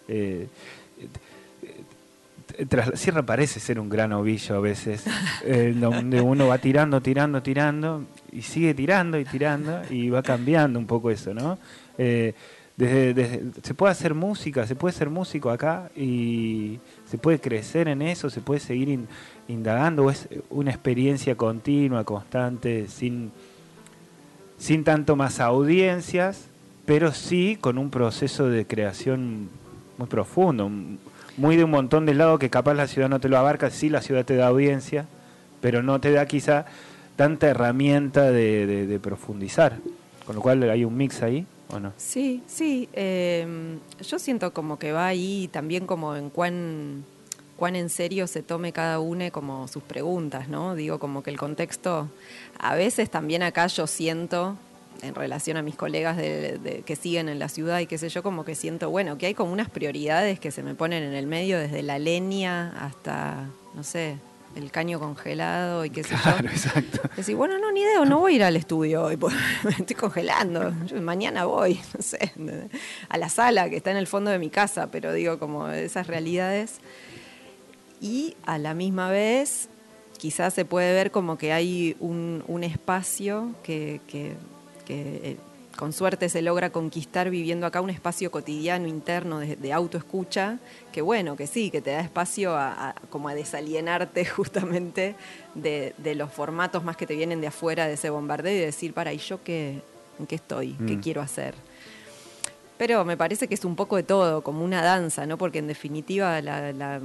Eh, 0.08 0.48
eh, 2.58 2.66
tras 2.68 2.88
la 2.90 2.96
sierra 2.96 3.24
parece 3.26 3.60
ser 3.60 3.80
un 3.80 3.90
gran 3.90 4.14
ovillo 4.14 4.56
a 4.56 4.60
veces, 4.60 5.04
eh, 5.46 5.74
donde 5.76 6.22
uno 6.22 6.48
va 6.48 6.58
tirando, 6.58 7.02
tirando, 7.02 7.42
tirando, 7.42 8.04
y 8.32 8.42
sigue 8.44 8.74
tirando 8.74 9.20
y 9.20 9.26
tirando, 9.26 9.82
y 9.90 10.10
va 10.10 10.22
cambiando 10.24 10.80
un 10.80 10.86
poco 10.86 11.12
eso, 11.12 11.34
¿no? 11.34 11.58
Eh, 11.98 12.34
desde, 12.78 13.14
desde- 13.14 13.44
se 13.64 13.74
puede 13.74 13.92
hacer 13.92 14.14
música, 14.14 14.68
se 14.68 14.76
puede 14.76 14.94
ser 14.94 15.10
músico 15.10 15.50
acá, 15.50 15.90
y 15.96 16.80
se 17.10 17.18
puede 17.18 17.40
crecer 17.40 17.88
en 17.88 18.02
eso, 18.02 18.30
se 18.30 18.42
puede 18.42 18.60
seguir 18.60 18.90
in- 18.90 19.08
indagando, 19.48 20.06
o 20.06 20.12
es 20.12 20.28
una 20.50 20.72
experiencia 20.72 21.36
continua, 21.36 22.04
constante, 22.04 22.88
sin, 22.88 23.32
sin 24.58 24.84
tanto 24.84 25.16
más 25.16 25.40
audiencias, 25.40 26.46
pero 26.86 27.12
sí 27.12 27.58
con 27.60 27.78
un 27.78 27.90
proceso 27.90 28.48
de 28.50 28.66
creación 28.66 29.50
muy 29.98 30.08
profundo, 30.08 30.70
muy 31.38 31.56
de 31.56 31.64
un 31.64 31.72
montón 31.72 32.06
de 32.06 32.14
lados 32.14 32.40
que 32.40 32.50
capaz 32.50 32.74
la 32.74 32.88
ciudad 32.88 33.10
no 33.10 33.20
te 33.20 33.30
lo 33.30 33.38
abarca, 33.38 33.70
sí 33.70 33.90
la 33.90 34.02
ciudad 34.02 34.26
te 34.26 34.36
da 34.36 34.48
audiencia, 34.48 35.06
pero 35.62 35.84
no 35.84 36.00
te 36.00 36.12
da 36.12 36.26
quizá 36.26 36.66
tanta 37.16 37.48
herramienta 37.48 38.32
de 38.32 39.00
profundizar. 39.02 39.78
Con 40.26 40.36
lo 40.36 40.42
cual 40.42 40.64
hay 40.64 40.84
un 40.84 40.98
mix 40.98 41.22
ahí, 41.22 41.46
Sí, 41.98 42.44
sí. 42.48 42.88
eh, 42.94 43.78
yo 44.02 44.20
siento 44.20 44.54
como 44.54 44.78
que 44.80 44.92
va 44.92 45.08
ahí 45.08 45.50
también 45.52 45.86
como 45.88 46.16
en 46.16 46.30
cuán, 46.30 47.04
cuán 47.58 47.76
en 47.76 47.90
serio 47.90 48.28
se 48.28 48.44
tome 48.44 48.72
cada 48.72 49.00
uno 49.00 49.26
como 49.32 49.68
sus 49.68 49.82
preguntas, 49.84 50.48
¿no? 50.48 50.76
Digo, 50.76 51.00
como 51.00 51.24
que 51.24 51.32
el 51.32 51.38
contexto, 51.38 52.08
a 52.60 52.76
veces 52.76 53.10
también 53.10 53.44
acá 53.44 53.68
yo 53.68 53.88
siento, 53.88 54.58
en 55.02 55.14
relación 55.16 55.58
a 55.58 55.62
mis 55.62 55.76
colegas 55.76 56.16
de, 56.18 56.58
de- 56.60 56.82
que 56.84 56.96
siguen 56.96 57.28
en 57.30 57.40
la 57.40 57.50
ciudad 57.50 57.80
y 57.80 57.86
qué 57.88 57.98
sé 57.98 58.10
yo, 58.10 58.24
como 58.24 58.46
que 58.46 58.56
siento, 58.56 58.90
bueno, 58.90 59.18
que 59.18 59.26
hay 59.26 59.34
como 59.34 59.52
unas 59.52 59.70
prioridades 59.70 60.40
que 60.40 60.52
se 60.52 60.64
me 60.64 60.76
ponen 60.76 61.04
en 61.04 61.14
el 61.14 61.28
medio, 61.28 61.60
desde 61.60 61.82
la 61.84 62.00
leña 62.00 62.70
hasta, 62.86 63.50
no 63.74 63.84
sé, 63.84 64.18
el 64.56 64.72
caño 64.72 65.00
congelado 65.00 65.84
y 65.86 65.90
qué 65.90 66.04
sé 66.04 66.16
Claro, 66.16 66.44
yo. 66.44 66.50
exacto. 66.50 67.02
Decir, 67.18 67.36
bueno, 67.36 67.58
no, 67.60 67.72
ni 67.72 67.82
idea, 67.82 68.04
no 68.06 68.20
voy 68.20 68.34
a 68.34 68.36
ir 68.38 68.44
al 68.44 68.56
estudio 68.56 69.04
hoy, 69.04 69.18
porque 69.18 69.38
me 69.64 69.72
estoy 69.72 69.96
congelando. 69.96 70.74
Yo 70.86 71.02
mañana 71.02 71.46
voy, 71.46 71.80
no 71.98 72.02
sé, 72.02 72.32
a 73.10 73.18
la 73.18 73.30
sala 73.30 73.70
que 73.70 73.76
está 73.78 73.92
en 73.92 73.98
el 73.98 74.08
fondo 74.08 74.32
de 74.32 74.40
mi 74.40 74.50
casa, 74.50 74.88
pero 74.92 75.12
digo, 75.14 75.38
como 75.40 75.68
esas 75.70 76.08
realidades. 76.08 76.76
Y 78.02 78.36
a 78.46 78.58
la 78.58 78.74
misma 78.74 79.10
vez, 79.10 79.70
quizás 80.18 80.54
se 80.54 80.66
puede 80.66 80.94
ver 80.94 81.12
como 81.12 81.38
que 81.38 81.54
hay 81.54 81.96
un, 82.00 82.44
un 82.48 82.64
espacio 82.64 83.52
que, 83.64 84.02
que- 84.08 84.34
que, 84.86 85.02
eh, 85.32 85.38
con 85.78 85.92
suerte 85.94 86.30
se 86.30 86.42
logra 86.42 86.70
conquistar 86.70 87.30
viviendo 87.30 87.66
acá, 87.68 87.82
un 87.82 87.90
espacio 87.90 88.32
cotidiano 88.32 88.88
interno 88.88 89.40
de, 89.40 89.56
de 89.56 89.74
autoescucha, 89.74 90.58
que 90.92 91.02
bueno, 91.02 91.36
que 91.36 91.48
sí, 91.48 91.70
que 91.70 91.82
te 91.82 91.92
da 91.92 92.00
espacio 92.00 92.56
a, 92.56 92.90
a- 92.90 92.96
como 93.10 93.28
a 93.30 93.36
desalienarte 93.36 94.26
justamente 94.26 95.16
de, 95.54 95.94
de 95.98 96.16
los 96.16 96.32
formatos 96.32 96.84
más 96.84 96.96
que 96.98 97.06
te 97.06 97.16
vienen 97.16 97.42
de 97.42 97.48
afuera 97.48 97.88
de 97.88 97.94
ese 97.94 98.10
bombardeo 98.10 98.56
y 98.56 98.60
decir, 98.60 98.94
para, 98.94 99.12
¿y 99.14 99.18
yo 99.18 99.44
qué, 99.44 99.82
en 100.20 100.28
qué 100.28 100.36
estoy? 100.36 100.74
¿Qué 100.88 100.96
Mm. 100.98 101.02
quiero 101.02 101.22
hacer? 101.22 101.56
Pero 102.78 103.06
me 103.06 103.16
parece 103.16 103.48
que 103.48 103.54
es 103.56 103.64
un 103.64 103.76
poco 103.78 103.96
de 103.96 104.04
todo, 104.04 104.42
como 104.44 104.64
una 104.64 104.82
danza, 104.82 105.26
¿no? 105.26 105.38
Porque 105.38 105.60
en 105.60 105.68
definitiva, 105.68 106.42
la, 106.42 106.74
la- 106.74 107.00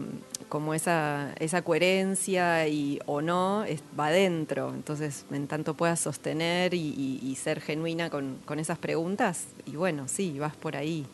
como 0.50 0.74
esa, 0.74 1.32
esa 1.38 1.62
coherencia 1.62 2.68
y, 2.68 2.98
o 3.06 3.22
no 3.22 3.64
es, 3.64 3.82
va 3.98 4.08
adentro. 4.08 4.72
Entonces, 4.74 5.24
en 5.30 5.46
tanto 5.46 5.72
puedas 5.72 5.98
sostener 6.00 6.74
y, 6.74 7.34
ser 7.40 7.62
genuina 7.62 8.10
con, 8.10 8.36
con 8.44 8.58
esas 8.58 8.76
preguntas, 8.76 9.46
y 9.64 9.76
bueno, 9.76 10.06
sí, 10.08 10.38
vas 10.38 10.54
por 10.56 10.76
ahí. 10.76 11.06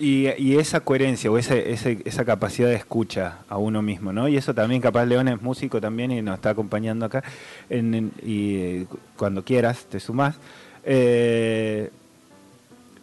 Y, 0.00 0.26
esa 0.56 0.80
coherencia 0.80 1.30
o 1.30 1.36
ese- 1.38 1.70
esa 1.72 2.24
capacidad 2.24 2.68
de 2.70 2.74
escucha 2.74 3.40
a 3.48 3.58
uno 3.58 3.82
mismo, 3.82 4.12
¿no? 4.12 4.26
Y 4.28 4.36
eso 4.38 4.54
también, 4.54 4.80
capaz 4.80 5.04
León 5.04 5.28
es 5.28 5.40
músico 5.42 5.78
también 5.80 6.10
y 6.10 6.22
nos 6.22 6.36
está 6.36 6.50
acompañando 6.50 7.04
acá. 7.04 7.22
En- 7.68 8.10
y 8.24 8.56
eh, 8.56 8.86
cuando 9.16 9.44
quieras, 9.44 9.84
te 9.84 10.00
sumás. 10.00 10.36
Eh, 10.84 11.90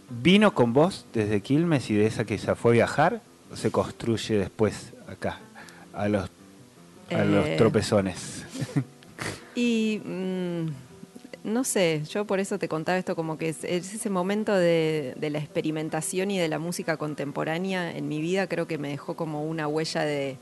¿Vino 0.10 0.53
con 0.53 0.74
vos 0.74 1.05
desde 1.13 1.41
Quilmes 1.41 1.89
y 1.91 1.96
de 1.96 2.07
esa 2.07 2.25
que 2.25 2.38
se 2.38 2.55
fue 2.55 2.72
a 2.72 2.74
viajar? 2.74 3.22
¿O 3.51 3.55
se 3.55 3.72
construye 3.72 4.38
después 4.38 4.93
acá, 5.07 5.39
a 5.98 6.08
los, 6.08 6.30
a 7.12 7.24
los 7.25 7.46
Eh, 7.46 7.56
tropezones? 7.58 8.44
Y 9.56 10.01
mm, 10.06 10.68
no 11.44 11.63
sé, 11.63 12.04
yo 12.12 12.25
por 12.25 12.39
eso 12.39 12.60
te 12.60 12.68
contaba 12.68 13.00
esto 13.00 13.16
como 13.16 13.39
que 13.39 13.50
es, 13.50 13.63
es 13.63 13.92
ese 13.92 14.12
momento 14.12 14.54
de, 14.54 15.16
de 15.18 15.30
la 15.32 15.39
experimentación 15.39 16.30
y 16.30 16.38
de 16.38 16.48
la 16.48 16.60
música 16.60 16.98
contemporánea 16.98 17.96
en 17.98 18.08
mi 18.08 18.22
vida 18.22 18.46
creo 18.46 18.68
que 18.68 18.77
me 18.77 18.89
dejó 18.89 19.16
como 19.16 19.44
una 19.44 19.68
huella 19.68 20.01
de 20.01 20.38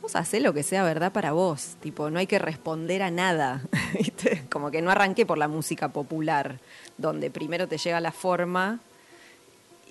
vos 0.00 0.16
hacé 0.16 0.40
lo 0.40 0.54
que 0.54 0.62
sea 0.62 0.82
verdad 0.82 1.12
para 1.12 1.32
vos, 1.32 1.76
tipo, 1.80 2.08
no 2.08 2.18
hay 2.20 2.26
que 2.26 2.38
responder 2.38 3.02
a 3.02 3.10
nada, 3.10 3.62
¿viste? 3.98 4.44
Como 4.48 4.70
que 4.70 4.80
no 4.80 4.90
arranqué 4.90 5.26
por 5.26 5.36
la 5.36 5.48
música 5.48 5.88
popular, 5.88 6.58
donde 6.96 7.30
primero 7.30 7.68
te 7.68 7.76
llega 7.76 8.00
la 8.00 8.12
forma 8.12 8.80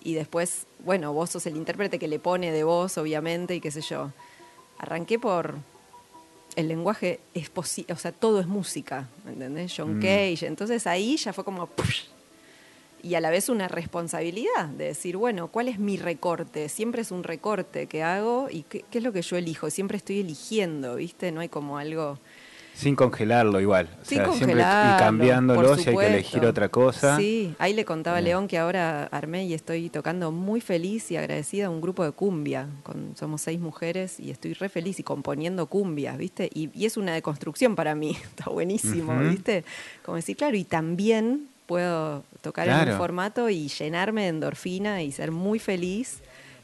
y 0.03 0.15
después, 0.15 0.65
bueno, 0.83 1.13
vos 1.13 1.29
sos 1.29 1.45
el 1.45 1.57
intérprete 1.57 1.99
que 1.99 2.07
le 2.07 2.17
pone 2.17 2.51
de 2.51 2.63
voz, 2.63 2.97
obviamente, 2.97 3.53
y 3.53 3.59
qué 3.59 3.69
sé 3.69 3.81
yo. 3.81 4.11
Arranqué 4.79 5.17
por 5.19 5.55
el 6.55 6.67
lenguaje 6.67 7.19
es 7.33 7.49
posible, 7.49 7.93
o 7.93 7.97
sea, 7.97 8.11
todo 8.11 8.39
es 8.39 8.47
música, 8.47 9.07
¿entendés? 9.27 9.73
John 9.75 9.97
Mm. 9.97 10.01
Cage. 10.01 10.47
Entonces 10.47 10.87
ahí 10.87 11.17
ya 11.17 11.33
fue 11.33 11.43
como. 11.43 11.67
¡push! 11.67 12.05
Y 13.03 13.13
a 13.13 13.21
la 13.21 13.29
vez 13.29 13.47
una 13.47 13.67
responsabilidad 13.67 14.65
de 14.75 14.85
decir, 14.85 15.17
bueno, 15.17 15.49
¿cuál 15.49 15.67
es 15.67 15.77
mi 15.77 15.97
recorte? 15.97 16.67
Siempre 16.67 17.03
es 17.03 17.11
un 17.11 17.23
recorte 17.23 17.85
que 17.85 18.01
hago 18.01 18.47
y 18.49 18.63
qué, 18.63 18.83
qué 18.89 18.97
es 18.97 19.03
lo 19.03 19.13
que 19.13 19.21
yo 19.21 19.37
elijo. 19.37 19.69
Siempre 19.69 19.97
estoy 19.97 20.19
eligiendo, 20.19 20.95
¿viste? 20.95 21.31
No 21.31 21.41
hay 21.41 21.49
como 21.49 21.77
algo. 21.77 22.17
Sin 22.77 22.95
congelarlo 22.95 23.59
igual. 23.59 23.89
O 23.99 24.05
Sin 24.05 24.19
sea, 24.19 24.27
congelarlo, 24.27 24.95
y 24.95 24.99
cambiándolo 24.99 25.77
si 25.77 25.89
hay 25.89 25.97
que 25.97 26.07
elegir 26.07 26.45
otra 26.45 26.69
cosa. 26.69 27.17
Sí, 27.17 27.55
ahí 27.57 27.73
le 27.73 27.85
contaba 27.85 28.17
a 28.17 28.19
Eh. 28.19 28.23
León 28.23 28.47
que 28.47 28.59
ahora 28.59 29.05
armé 29.05 29.45
y 29.45 29.55
estoy 29.55 29.89
tocando 29.89 30.31
muy 30.31 30.61
feliz 30.61 31.09
y 31.09 31.17
agradecida 31.17 31.65
a 31.65 31.69
un 31.71 31.81
grupo 31.81 32.03
de 32.03 32.11
cumbia. 32.11 32.67
Con, 32.83 33.15
somos 33.17 33.41
seis 33.41 33.59
mujeres 33.59 34.19
y 34.19 34.29
estoy 34.29 34.53
re 34.53 34.69
feliz 34.69 34.99
y 34.99 35.03
componiendo 35.03 35.65
cumbias, 35.65 36.19
¿viste? 36.19 36.51
Y, 36.53 36.69
y 36.79 36.85
es 36.85 36.97
una 36.97 37.15
deconstrucción 37.15 37.75
para 37.75 37.95
mí, 37.95 38.11
está 38.23 38.51
buenísimo. 38.51 39.17
¿viste? 39.21 39.63
Como 40.05 40.17
decir, 40.17 40.37
claro, 40.37 40.55
y 40.55 40.63
también 40.63 41.47
puedo 41.65 42.23
tocar 42.41 42.67
en 42.69 42.91
un 42.91 42.97
formato 42.97 43.49
y 43.49 43.69
llenarme 43.69 44.23
de 44.23 44.27
endorfina 44.29 45.01
y 45.01 45.11
ser 45.11 45.31
muy 45.31 45.57
feliz 45.57 46.19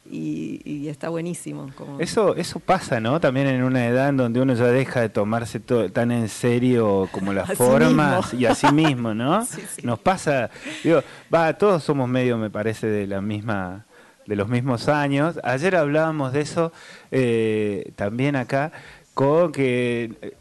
y, 0.10 0.62
y 0.66 0.90
está 0.90 1.10
buenísimo. 1.10 1.72
Como... 1.76 2.00
Eso, 2.00 2.36
eso 2.36 2.60
pasa, 2.60 3.00
¿no? 3.00 3.20
También 3.20 3.48
en 3.48 3.64
una 3.64 3.88
edad 3.88 4.10
en 4.10 4.18
donde 4.18 4.42
uno 4.42 4.54
ya 4.54 4.66
deja 4.66 5.02
de 5.02 5.10
tomarse 5.10 5.60
todo 5.60 5.90
tan 5.90 6.12
en 6.12 6.28
serio 6.30 7.08
como 7.12 7.34
las 7.34 7.46
Así 7.52 7.56
formas 7.56 8.26
mismo. 8.34 8.40
y 8.40 8.46
así 8.46 8.72
mismo, 8.72 9.14
¿no? 9.14 9.46
Sí, 9.54 9.62
sí. 9.76 9.82
Nos 9.86 10.00
pasa, 10.00 10.50
digo, 10.84 11.02
va, 11.34 11.54
todos 11.58 11.84
somos 11.84 12.10
medio, 12.10 12.38
me 12.38 12.50
parece, 12.50 12.88
de 12.88 13.08
la 13.08 13.22
misma, 13.22 13.86
de 14.26 14.36
los 14.36 14.48
mismos 14.50 14.90
años. 14.90 15.40
Ayer 15.44 15.76
hablábamos 15.76 16.34
de 16.34 16.42
eso 16.42 16.72
eh, 17.12 17.92
también 17.96 18.36
acá, 18.36 18.72
con 19.14 19.52
que 19.52 20.12
eh, 20.22 20.36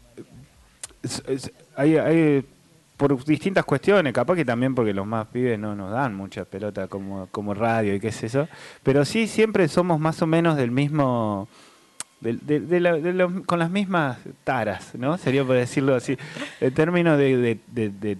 hay, 1.75 1.97
hay 1.97 2.45
por 2.97 3.23
distintas 3.25 3.65
cuestiones, 3.65 4.13
capaz 4.13 4.35
que 4.35 4.45
también 4.45 4.75
porque 4.75 4.93
los 4.93 5.05
más 5.07 5.27
pibes 5.27 5.57
no 5.59 5.75
nos 5.75 5.91
dan 5.91 6.13
mucha 6.15 6.45
pelota 6.45 6.87
como, 6.87 7.27
como 7.31 7.53
radio 7.53 7.95
y 7.95 7.99
qué 7.99 8.09
es 8.09 8.23
eso, 8.23 8.47
pero 8.83 9.03
sí 9.05 9.27
siempre 9.27 9.67
somos 9.67 9.99
más 9.99 10.21
o 10.21 10.27
menos 10.27 10.55
del 10.57 10.71
mismo, 10.71 11.47
de- 12.21 12.37
de- 12.41 12.59
de 12.61 12.79
la- 12.79 12.93
de 12.93 13.11
los- 13.13 13.41
con 13.45 13.59
las 13.59 13.69
mismas 13.71 14.19
taras, 14.43 14.93
¿no? 14.95 15.17
Sería 15.17 15.43
por 15.43 15.55
decirlo 15.55 15.95
así, 15.95 16.17
en 16.61 16.73
términos 16.73 17.17
de, 17.17 17.57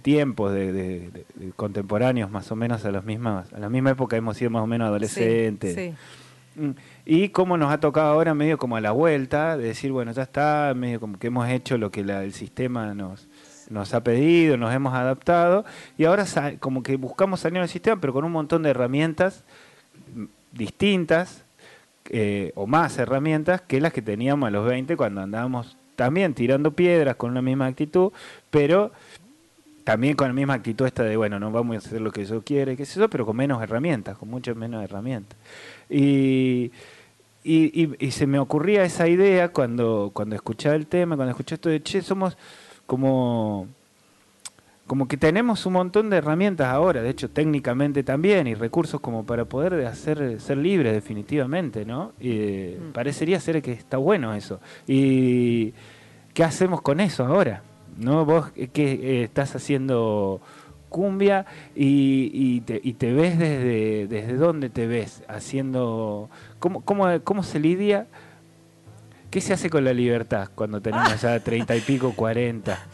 tiempos, 0.01 0.51
de, 0.51 1.24
contemporáneos 1.56 2.30
más 2.32 2.51
o 2.51 2.56
menos 2.56 2.84
a, 2.84 2.92
las 2.92 3.06
mismas, 3.06 3.53
a 3.53 3.60
la 3.60 3.70
misma 3.70 3.92
época 3.92 4.18
hemos 4.18 4.36
sido 4.38 4.50
más 4.51 4.63
o 4.63 4.68
menos 4.68 4.88
adolescentes. 4.88 5.75
sí. 5.75 5.94
Mm, 6.56 6.72
Y 7.06 7.30
cómo 7.30 7.58
nos 7.58 7.72
ha 7.74 7.80
tocado 7.80 8.08
ahora 8.13 8.34
medio 8.36 8.58
como 8.60 8.75
a 8.75 8.82
la 8.82 8.92
vuelta, 8.92 9.58
de 9.58 9.63
decir, 9.65 9.92
bueno, 9.92 10.12
ya 10.12 10.22
está, 10.24 10.74
medio 10.75 11.00
como 11.00 11.18
que 11.18 11.27
hemos 11.27 11.50
hecho 11.50 11.77
lo 11.80 11.89
que 11.92 12.03
la- 12.03 12.24
el 12.24 12.32
sistema 12.34 12.94
nos, 12.94 13.27
nos 13.70 13.93
ha 13.93 14.03
pedido, 14.03 14.58
nos 14.58 14.74
hemos 14.74 14.93
adaptado, 14.93 15.65
y 15.98 16.05
ahora 16.05 16.25
como 16.60 16.84
que 16.84 16.96
buscamos 16.98 17.39
salir 17.41 17.60
del 17.60 17.70
sistema, 17.70 18.00
pero 18.01 18.13
con 18.13 18.25
un 18.25 18.32
montón 18.32 18.63
de 18.63 18.70
herramientas 18.72 19.43
mm, 20.15 20.25
distintas, 20.51 21.43
eh, 22.10 22.51
o 22.55 22.67
más 22.67 22.98
herramientas 22.98 23.62
que 23.62 23.79
las 23.79 23.93
que 23.93 24.01
teníamos 24.01 24.48
a 24.48 24.51
los 24.51 24.65
20 24.67 24.98
cuando 24.98 25.22
andábamos 25.22 25.77
también 25.96 26.34
tirando 26.34 26.72
piedras 26.72 27.15
con 27.15 27.32
una 27.32 27.41
misma 27.41 27.67
actitud, 27.67 28.12
pero 28.50 28.91
también 29.84 30.15
con 30.15 30.27
la 30.27 30.34
misma 30.34 30.53
actitud 30.55 30.86
esta 30.86 31.03
de, 31.03 31.15
bueno, 31.17 31.39
no 31.39 31.51
vamos 31.51 31.75
a 31.75 31.79
hacer 31.79 32.01
lo 32.01 32.12
que 32.12 32.25
yo 32.25 32.41
quiero, 32.41 32.75
qué 32.75 32.86
sé 32.86 33.00
yo, 33.00 33.10
pero 33.10 33.25
con 33.25 33.36
menos 33.36 33.62
herramientas, 33.62 34.17
con 34.17 34.29
muchas 34.29 34.55
menos 34.55 34.84
herramientas. 34.84 35.38
Y, 35.89 36.72
y, 37.43 37.84
y- 37.84 37.96
y 38.00 38.12
se 38.12 38.25
me 38.25 38.39
ocurría 38.39 38.84
esa 38.86 39.08
idea 39.08 39.50
cuando, 39.50 40.12
cuando 40.13 40.36
escuchaba 40.36 40.75
el 40.75 40.88
tema, 40.88 41.15
cuando 41.17 41.32
escuché 41.32 41.55
esto 41.55 41.70
de, 41.70 41.82
che, 41.84 42.01
somos 42.01 42.38
como, 42.94 43.68
como 44.86 45.08
que 45.08 45.18
tenemos 45.18 45.66
un 45.66 45.74
montón 45.74 46.10
de 46.12 46.18
herramientas 46.18 46.68
ahora, 46.68 47.02
de 47.02 47.10
hecho 47.10 47.28
técnicamente 47.30 48.04
también, 48.04 48.46
y 48.46 48.54
recursos 48.54 49.02
como 49.02 49.26
para 49.26 49.46
poder 49.46 49.86
hacer 49.88 50.40
ser 50.40 50.58
libres 50.58 50.94
definitivamente, 50.94 51.86
¿no? 51.86 52.12
Eh, 52.20 52.80
Mm. 52.80 52.92
parecería 52.92 53.40
ser 53.40 53.62
que 53.64 53.72
está 53.72 53.98
bueno 53.98 54.36
eso. 54.36 54.60
¿Y 54.86 55.74
qué 56.36 56.44
hacemos 56.44 56.82
con 56.82 57.00
eso 57.00 57.26
ahora? 57.26 57.64
¿No? 57.98 58.26
Vos 58.26 58.52
eh, 58.56 58.68
que 58.68 58.92
eh, 58.94 59.24
estás 59.24 59.56
haciendo 59.56 60.40
cumbia 60.90 61.48
y, 61.76 62.30
y 62.32 62.62
te, 62.62 62.80
y 62.84 62.94
te 62.94 63.12
ves 63.14 63.40
desde, 63.40 64.06
desde 64.08 64.36
dónde 64.36 64.70
te 64.70 64.86
ves 64.86 65.24
haciendo 65.28 66.30
cómo, 66.60 66.82
cómo, 66.82 67.08
cómo 67.24 67.42
se 67.42 67.60
lidia 67.60 68.06
qué 69.34 69.42
se 69.42 69.52
hace 69.52 69.68
con 69.68 69.84
la 69.84 69.94
libertad 69.94 70.50
cuando 70.54 70.80
tenemos 70.80 71.20
ya 71.20 71.40
treinta 71.40 71.75
y 71.75 71.82
pico 71.82 72.13
cuarenta 72.16 72.86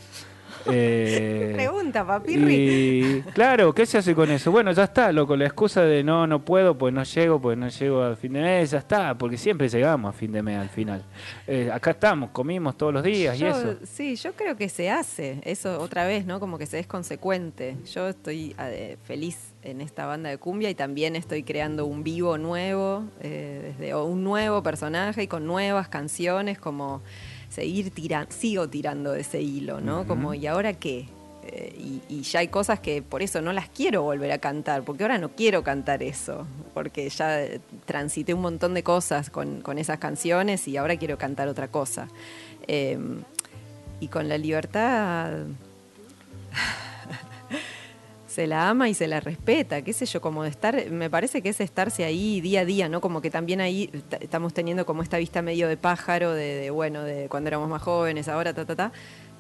Eh, 0.66 1.52
Pregunta, 1.56 2.06
papirri. 2.06 2.56
y 2.56 3.22
claro, 3.34 3.74
¿qué 3.74 3.86
se 3.86 3.98
hace 3.98 4.14
con 4.16 4.30
eso? 4.30 4.52
Bueno, 4.52 4.72
ya 4.72 4.84
está, 4.84 5.12
loco, 5.12 5.36
la 5.36 5.46
excusa 5.46 5.82
de 5.82 6.04
no, 6.04 6.28
no 6.28 6.44
puedo, 6.44 6.78
pues 6.78 6.94
no 6.94 7.04
llego, 7.04 7.40
pues 7.40 7.58
no 7.58 7.70
llego 7.70 8.04
al 8.04 8.18
fin 8.18 8.34
de 8.34 8.42
mes, 8.42 8.72
ya 8.72 8.80
está, 8.80 9.18
porque 9.18 9.38
siempre 9.38 9.70
llegamos 9.70 10.10
a 10.10 10.18
fin 10.18 10.32
de 10.32 10.42
mes 10.42 10.58
al 10.58 10.70
final. 10.70 11.04
Eh, 11.48 11.70
acá 11.72 11.92
estamos, 11.92 12.32
comimos 12.32 12.78
todos 12.78 12.94
los 12.94 13.04
días 13.04 13.40
y 13.40 13.46
eso. 13.46 13.76
Sí, 13.84 14.16
yo 14.16 14.34
creo 14.34 14.56
que 14.56 14.70
se 14.70 14.90
hace. 14.90 15.40
Eso 15.44 15.80
otra 15.80 16.06
vez, 16.06 16.26
¿no? 16.26 16.40
Como 16.40 16.58
que 16.58 16.66
se 16.66 16.80
es 16.80 16.88
consecuente. 16.88 17.78
Yo 17.94 18.10
estoy 18.10 18.56
feliz 19.04 19.54
en 19.62 19.82
esta 19.82 20.06
banda 20.06 20.30
de 20.30 20.38
cumbia 20.38 20.70
y 20.70 20.76
también 20.76 21.16
estoy 21.16 21.44
creando 21.44 21.86
un 21.86 22.04
vivo 22.04 22.38
nuevo, 22.38 23.04
eh, 23.22 23.74
desde 23.78 23.96
un 23.96 24.24
nuevo 24.24 24.64
personaje 24.64 25.24
y 25.24 25.28
con 25.28 25.46
nuevas 25.46 25.90
canciones, 25.90 26.60
como 26.60 27.02
seguir 27.60 27.92
tirando, 27.92 28.32
sigo 28.32 28.70
tirando 28.70 29.12
de 29.12 29.22
ese 29.22 29.42
hilo, 29.42 29.82
¿no? 29.82 30.08
Como, 30.08 30.34
¿y 30.34 30.48
ahora 30.48 30.74
qué? 30.74 31.08
Eh, 31.44 31.76
y, 31.78 32.02
y 32.08 32.22
ya 32.22 32.40
hay 32.40 32.48
cosas 32.48 32.80
que 32.80 33.02
por 33.02 33.22
eso 33.22 33.42
no 33.42 33.52
las 33.52 33.68
quiero 33.68 34.04
volver 34.04 34.32
a 34.32 34.38
cantar, 34.38 34.84
porque 34.84 35.04
ahora 35.04 35.18
no 35.18 35.30
quiero 35.30 35.62
cantar 35.62 36.02
eso, 36.02 36.48
porque 36.74 37.10
ya 37.10 37.42
transité 37.86 38.34
un 38.34 38.42
montón 38.42 38.74
de 38.74 38.84
cosas 38.84 39.30
con, 39.30 39.60
con 39.60 39.78
esas 39.78 40.00
canciones 40.00 40.68
y 40.70 40.78
ahora 40.78 40.96
quiero 40.96 41.18
cantar 41.18 41.50
otra 41.50 41.68
cosa. 41.68 42.08
Eh, 42.68 42.98
y 44.00 44.08
con 44.08 44.30
la 44.30 44.38
libertad 44.38 45.32
se 48.40 48.48
la 48.48 48.70
ama 48.70 48.88
y 48.88 48.94
se 48.94 49.06
la 49.10 49.20
respeta, 49.20 49.82
qué 49.82 49.92
sé 49.92 50.06
yo, 50.06 50.22
como 50.22 50.44
de 50.44 50.50
estar, 50.50 50.90
me 50.92 51.10
parece 51.10 51.42
que 51.42 51.50
es 51.50 51.60
estarse 51.60 52.06
ahí 52.06 52.40
día 52.40 52.62
a 52.62 52.66
día, 52.66 52.88
¿no? 52.88 53.02
Como 53.02 53.20
que 53.20 53.30
también 53.30 53.60
ahí 53.60 53.92
estamos 54.22 54.54
teniendo 54.54 54.86
como 54.86 55.04
esta 55.04 55.18
vista 55.18 55.42
medio 55.42 55.68
de 55.68 55.76
pájaro, 55.76 56.32
de, 56.32 56.56
de, 56.56 56.70
bueno, 56.70 57.04
de 57.04 57.28
cuando 57.28 57.50
éramos 57.50 57.68
más 57.68 57.82
jóvenes, 57.82 58.30
ahora, 58.30 58.54
ta, 58.54 58.64
ta, 58.64 58.78
ta. 58.78 58.92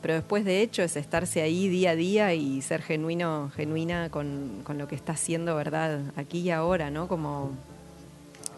Pero 0.01 0.15
después 0.15 0.43
de 0.43 0.61
hecho 0.61 0.83
es 0.83 0.97
estarse 0.97 1.41
ahí 1.41 1.69
día 1.69 1.91
a 1.91 1.95
día 1.95 2.33
y 2.33 2.61
ser 2.61 2.81
genuino, 2.81 3.49
genuina 3.55 4.09
con, 4.09 4.63
con 4.65 4.77
lo 4.77 4.89
que 4.89 4.95
está 4.95 5.13
haciendo, 5.13 5.55
¿verdad? 5.55 6.01
Aquí 6.17 6.39
y 6.39 6.51
ahora, 6.51 6.91
¿no? 6.91 7.07
Como 7.07 7.51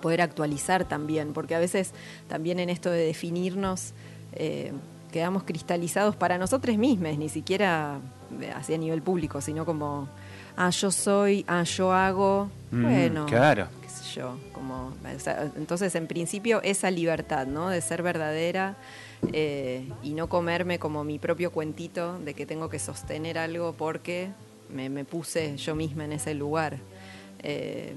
poder 0.01 0.21
actualizar 0.21 0.85
también, 0.85 1.33
porque 1.33 1.53
a 1.53 1.59
veces 1.59 1.91
también 2.27 2.57
en 2.59 2.71
esto 2.71 2.89
de 2.89 3.05
definirnos 3.05 3.93
eh, 4.33 4.71
quedamos 5.11 5.43
cristalizados 5.43 6.15
para 6.15 6.39
nosotros 6.39 6.75
mismos, 6.79 7.15
ni 7.19 7.29
siquiera 7.29 7.99
eh, 8.41 8.51
así 8.55 8.73
a 8.73 8.77
nivel 8.79 9.03
público, 9.03 9.39
sino 9.39 9.65
como, 9.65 10.07
ah, 10.55 10.69
yo 10.69 10.91
soy, 10.91 11.43
ah, 11.47 11.63
yo 11.63 11.91
hago, 11.93 12.49
Mm, 12.71 12.83
bueno, 12.83 13.25
claro. 13.25 13.67
qué 13.81 13.89
sé 13.89 14.19
yo, 14.19 14.37
como, 14.53 14.93
entonces 15.57 15.93
en 15.95 16.07
principio 16.07 16.61
esa 16.63 16.89
libertad, 16.89 17.45
¿no? 17.45 17.67
De 17.69 17.81
ser 17.81 18.01
verdadera 18.01 18.77
eh, 19.33 19.85
y 20.01 20.11
no 20.13 20.27
comerme 20.29 20.79
como 20.79 21.03
mi 21.03 21.19
propio 21.19 21.51
cuentito 21.51 22.17
de 22.19 22.33
que 22.33 22.45
tengo 22.45 22.69
que 22.69 22.79
sostener 22.79 23.37
algo 23.37 23.73
porque 23.73 24.29
me, 24.73 24.89
me 24.89 25.03
puse 25.03 25.57
yo 25.57 25.75
misma 25.75 26.05
en 26.05 26.13
ese 26.13 26.33
lugar. 26.33 26.77
Eh, 27.43 27.93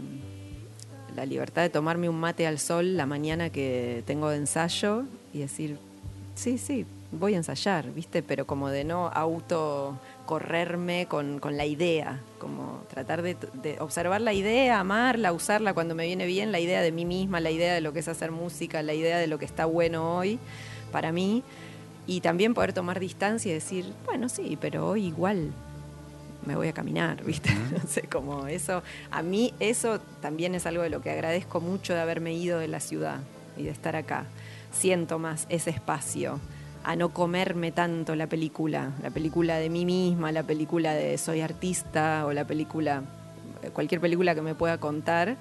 la 1.15 1.25
libertad 1.25 1.63
de 1.63 1.71
tomarme 1.71 2.09
un 2.09 2.19
mate 2.19 2.47
al 2.47 2.59
sol 2.59 2.97
la 2.97 3.07
mañana 3.07 3.51
que 3.51 4.03
tengo 4.07 4.29
de 4.31 4.39
ensayo 4.39 5.05
y 5.33 5.39
decir, 5.41 5.79
sí, 6.35 6.59
sí, 6.59 6.85
voy 7.13 7.35
a 7.35 7.37
ensayar, 7.37 7.93
¿viste? 7.93 8.23
Pero 8.25 8.47
como 8.47 8.69
de 8.69 8.83
no 8.83 9.07
auto 9.09 9.97
correrme 10.27 11.07
con, 11.07 11.39
con 11.39 11.57
la 11.57 11.67
idea, 11.67 12.21
como 12.39 12.83
tratar 12.89 13.23
de, 13.23 13.37
de 13.55 13.79
observar 13.81 14.21
la 14.21 14.33
idea, 14.33 14.81
amarla, 14.81 15.33
usarla 15.33 15.75
cuando 15.75 15.95
me 15.95 16.07
viene 16.07 16.27
bien, 16.27 16.53
la 16.53 16.61
idea 16.61 16.81
de 16.81 16.93
mí 16.93 17.05
misma, 17.05 17.41
la 17.41 17.51
idea 17.51 17.75
de 17.75 17.81
lo 17.81 17.93
que 17.93 17.99
es 17.99 18.09
hacer 18.09 18.31
música, 18.31 18.83
la 18.83 18.95
idea 18.95 19.19
de 19.19 19.27
lo 19.27 19.39
que 19.39 19.45
está 19.45 19.67
bueno 19.67 20.17
hoy 20.17 20.39
para 20.93 21.13
mí 21.13 21.43
y 22.07 22.21
también 22.21 22.55
poder 22.55 22.73
tomar 22.73 23.01
distancia 23.01 23.51
y 23.51 23.55
decir, 23.55 23.93
bueno, 24.05 24.29
sí, 24.29 24.59
pero 24.61 24.89
hoy 24.89 25.07
igual 25.07 25.53
me 26.47 26.57
voy 26.57 26.69
a 26.69 26.73
caminar, 26.73 27.25
¿viste? 27.25 27.51
No 27.55 27.87
sé, 27.89 28.03
como 28.03 28.47
eso, 28.47 28.83
a 29.11 29.23
mí 29.23 29.55
eso 29.61 30.01
también 30.21 30.55
es 30.55 30.67
algo 30.67 30.83
de 30.83 30.91
lo 30.91 31.01
que 31.01 31.11
agradezco 31.11 31.61
mucho 31.61 31.95
de 31.95 32.01
haberme 32.01 32.35
ido 32.35 32.59
de 32.59 32.69
la 32.69 32.81
ciudad 32.81 33.19
y 33.57 33.65
de 33.65 33.71
estar 33.71 33.97
acá. 33.97 34.27
Siento 34.73 35.19
más 35.19 35.47
ese 35.49 35.71
espacio, 35.71 36.41
a 36.85 36.97
no 36.97 37.09
comerme 37.11 37.73
tanto 37.73 38.15
la 38.15 38.27
película, 38.27 38.93
la 39.03 39.11
película 39.11 39.57
de 39.57 39.71
mí 39.71 39.85
misma, 39.87 40.31
la 40.33 40.43
película 40.43 40.95
de 40.95 41.17
soy 41.19 41.41
artista 41.41 42.25
o 42.27 42.33
la 42.33 42.45
película, 42.47 43.03
cualquier 43.73 44.01
película 44.01 44.35
que 44.35 44.43
me 44.43 44.55
pueda 44.55 44.79
contar. 44.79 45.37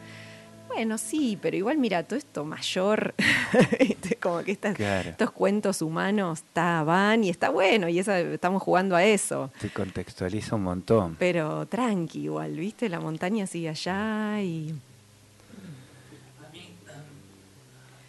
Bueno, 0.70 0.98
sí, 0.98 1.38
pero 1.40 1.56
igual 1.58 1.78
mira, 1.78 2.02
todo 2.04 2.18
esto 2.18 2.46
mayor, 2.46 3.14
como 4.22 4.42
que 4.44 4.54
estas- 4.54 4.76
Claro. 4.76 5.10
estos 5.12 5.32
cuentos 5.32 5.82
humanos 5.84 6.40
está, 6.40 6.82
van 6.84 7.24
y 7.26 7.30
está 7.30 7.50
bueno, 7.50 7.90
y 7.90 8.00
esa, 8.00 8.20
estamos 8.20 8.64
jugando 8.64 8.96
a 8.96 9.04
eso. 9.04 9.52
Te 9.60 9.70
contextualiza 9.70 10.56
un 10.56 10.64
montón. 10.64 11.16
Pero 11.20 11.68
tranqui 11.68 12.24
igual, 12.24 12.56
¿viste? 12.56 12.88
La 12.90 13.00
montaña 13.02 13.46
sigue 13.46 13.70
allá 13.70 14.42
y... 14.42 14.74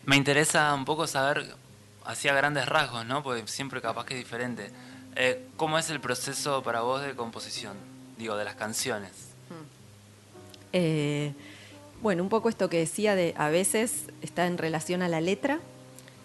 Me 0.07 0.17
interesa 0.17 0.73
un 0.75 0.85
poco 0.85 1.07
saber, 1.07 1.45
hacia 2.05 2.35
grandes 2.35 2.67
rasgos, 2.67 3.07
¿no? 3.07 3.23
Porque 3.23 3.47
siempre 3.47 3.81
capaz 3.81 4.05
que 4.07 4.15
es 4.15 4.21
diferente. 4.21 4.71
Eh, 5.17 5.47
¿Cómo 5.57 5.79
es 5.79 5.91
el 5.91 6.01
proceso 6.01 6.63
para 6.63 6.81
vos 6.81 7.03
de 7.03 7.15
composición? 7.15 7.77
Digo, 8.19 8.37
de 8.37 8.45
las 8.45 8.55
canciones. 8.55 9.13
eh, 10.73 11.33
bueno, 12.03 12.23
un 12.23 12.29
poco 12.29 12.49
esto 12.49 12.69
que 12.69 12.79
decía 12.79 13.15
de 13.15 13.35
a 13.37 13.49
veces 13.49 14.05
está 14.23 14.47
en 14.47 14.59
relación 14.59 15.03
a 15.03 15.09
la 15.09 15.21
letra. 15.21 15.61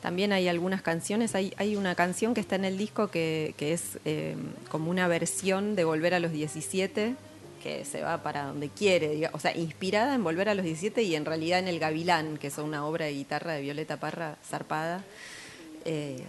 También 0.01 0.31
hay 0.31 0.47
algunas 0.47 0.81
canciones, 0.81 1.35
hay, 1.35 1.53
hay 1.57 1.75
una 1.75 1.93
canción 1.93 2.33
que 2.33 2.41
está 2.41 2.55
en 2.55 2.65
el 2.65 2.77
disco 2.77 3.09
que, 3.09 3.53
que 3.57 3.73
es 3.73 3.99
eh, 4.05 4.35
como 4.69 4.89
una 4.89 5.07
versión 5.07 5.75
de 5.75 5.83
Volver 5.83 6.13
a 6.13 6.19
los 6.19 6.31
17, 6.31 7.15
que 7.61 7.85
se 7.85 8.01
va 8.01 8.23
para 8.23 8.45
donde 8.45 8.69
quiere, 8.69 9.29
o 9.33 9.39
sea, 9.39 9.55
inspirada 9.55 10.15
en 10.15 10.23
Volver 10.23 10.49
a 10.49 10.53
los 10.53 10.63
17 10.63 11.03
y 11.03 11.15
en 11.15 11.25
realidad 11.25 11.59
en 11.59 11.67
El 11.67 11.79
Gavilán, 11.79 12.37
que 12.37 12.47
es 12.47 12.57
una 12.57 12.85
obra 12.85 13.05
de 13.05 13.13
guitarra 13.13 13.53
de 13.53 13.61
Violeta 13.61 13.97
Parra, 13.97 14.37
zarpada. 14.49 15.03
Eh, 15.85 16.23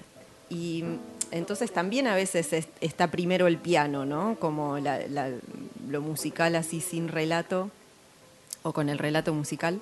y 0.48 0.84
entonces 1.30 1.72
también 1.72 2.06
a 2.06 2.14
veces 2.14 2.52
es- 2.52 2.68
está 2.80 3.08
primero 3.10 3.46
el 3.46 3.56
piano, 3.58 4.04
¿no? 4.04 4.36
Como 4.40 4.78
lo 5.88 6.00
musical 6.00 6.56
así 6.56 6.80
sin 6.80 7.08
relato 7.08 7.70
o 8.62 8.72
con 8.72 8.88
el 8.88 8.98
relato 8.98 9.32
musical. 9.32 9.80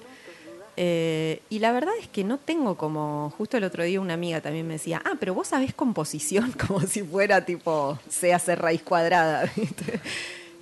Eh, 0.80 1.42
y 1.50 1.58
la 1.58 1.72
verdad 1.72 1.92
es 2.00 2.06
que 2.06 2.22
no 2.22 2.38
tengo 2.38 2.76
como, 2.76 3.32
justo 3.36 3.56
el 3.56 3.64
otro 3.64 3.82
día 3.82 4.00
una 4.00 4.14
amiga 4.14 4.40
también 4.40 4.64
me 4.66 4.74
decía, 4.74 5.02
ah, 5.04 5.14
pero 5.18 5.34
vos 5.34 5.48
sabés 5.48 5.74
composición, 5.74 6.52
como 6.66 6.80
si 6.82 7.02
fuera 7.02 7.44
tipo, 7.44 7.98
sé 8.08 8.32
hacer 8.32 8.60
raíz 8.60 8.82
cuadrada. 8.82 9.50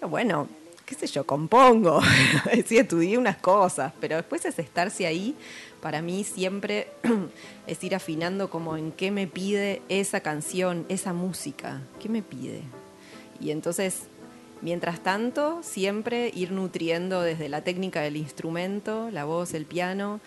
Bueno, 0.08 0.48
qué 0.86 0.94
sé 0.94 1.06
yo, 1.08 1.26
compongo, 1.26 2.00
sí, 2.66 2.78
estudié 2.78 3.18
unas 3.18 3.36
cosas, 3.36 3.92
pero 4.00 4.16
después 4.16 4.44
es 4.44 4.58
estarse 4.58 5.06
ahí, 5.06 5.34
para 5.82 6.00
mí 6.00 6.24
siempre 6.24 6.88
es 7.66 7.84
ir 7.84 7.94
afinando 7.94 8.48
como 8.48 8.76
en 8.76 8.92
qué 8.92 9.10
me 9.10 9.26
pide 9.26 9.82
esa 9.88 10.20
canción, 10.20 10.86
esa 10.88 11.12
música, 11.12 11.82
qué 12.00 12.08
me 12.08 12.22
pide. 12.22 12.62
Y 13.40 13.50
entonces 13.50 14.04
Mientras 14.62 15.00
tanto, 15.00 15.60
siempre 15.62 16.30
ir 16.34 16.50
nutriendo 16.50 17.20
desde 17.20 17.48
la 17.50 17.62
técnica 17.62 18.00
del 18.00 18.16
instrumento, 18.16 19.10
la 19.10 19.24
voz, 19.26 19.52
el 19.52 19.66
piano, 19.66 20.18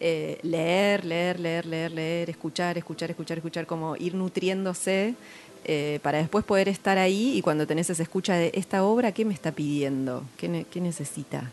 eh, 0.00 0.38
leer, 0.42 1.04
leer, 1.04 1.38
leer, 1.38 1.66
leer, 1.66 1.92
leer, 1.92 2.30
escuchar, 2.30 2.78
escuchar, 2.78 3.10
escuchar, 3.10 3.38
escuchar, 3.38 3.66
como 3.66 3.94
ir 3.96 4.14
nutriéndose 4.14 5.14
eh, 5.64 6.00
para 6.02 6.18
después 6.18 6.44
poder 6.44 6.68
estar 6.68 6.98
ahí 6.98 7.36
y 7.36 7.42
cuando 7.42 7.66
tenés 7.66 7.90
esa 7.90 8.02
escucha 8.02 8.34
de 8.36 8.50
esta 8.54 8.84
obra, 8.84 9.12
¿qué 9.12 9.24
me 9.24 9.34
está 9.34 9.52
pidiendo? 9.52 10.24
¿Qué, 10.36 10.48
ne- 10.48 10.66
qué 10.70 10.80
necesita? 10.80 11.50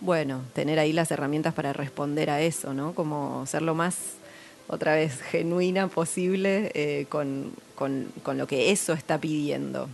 Bueno, 0.00 0.42
tener 0.54 0.78
ahí 0.78 0.92
las 0.92 1.10
herramientas 1.10 1.52
para 1.54 1.72
responder 1.72 2.30
a 2.30 2.40
eso, 2.40 2.72
¿no? 2.72 2.94
Como 2.94 3.44
ser 3.46 3.62
lo 3.62 3.74
más, 3.74 3.96
otra 4.68 4.94
vez, 4.94 5.20
genuina 5.30 5.88
posible 5.88 6.70
eh, 6.74 7.06
con, 7.08 7.52
con- 7.74 8.06
con 8.22 8.38
lo 8.38 8.46
que 8.46 8.70
eso 8.70 8.92
está 8.94 9.18
pidiendo. 9.18 9.88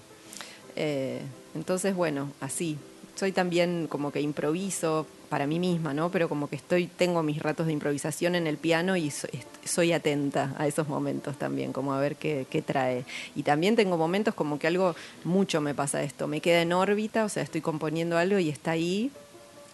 Eh, 0.77 1.21
entonces, 1.55 1.95
bueno, 1.95 2.31
así. 2.41 2.77
Soy 3.17 3.33
también 3.33 3.87
como 3.89 4.12
que 4.12 4.21
improviso 4.21 5.07
para 5.31 5.47
mí 5.47 5.59
misma, 5.59 5.95
¿no? 5.95 6.11
Pero 6.11 6.29
como 6.29 6.49
que 6.49 6.57
estoy, 6.57 6.87
tengo 6.87 7.23
mis 7.23 7.43
ratos 7.43 7.67
de 7.67 7.73
improvisación 7.73 8.35
en 8.35 8.47
el 8.47 8.59
piano 8.59 8.95
y 8.97 9.11
so- 9.11 9.27
soy 9.67 9.93
atenta 9.93 10.55
a 10.59 10.67
esos 10.67 10.89
momentos 10.89 11.37
también, 11.37 11.73
como 11.73 11.93
a 11.93 12.01
ver 12.01 12.17
qué, 12.17 12.47
trae. 12.67 13.05
Y 13.35 13.43
también 13.43 13.77
tengo 13.77 13.97
momentos 13.97 14.35
como 14.35 14.59
que 14.59 14.67
algo, 14.67 14.95
mucho 15.25 15.61
me 15.61 15.75
pasa 15.75 16.03
esto, 16.03 16.27
me 16.27 16.41
queda 16.41 16.63
en 16.63 16.73
órbita, 16.73 17.25
o 17.25 17.29
sea, 17.29 17.43
estoy 17.43 17.61
componiendo 17.61 18.19
algo 18.19 18.39
y 18.39 18.49
está 18.49 18.73
ahí, 18.73 19.11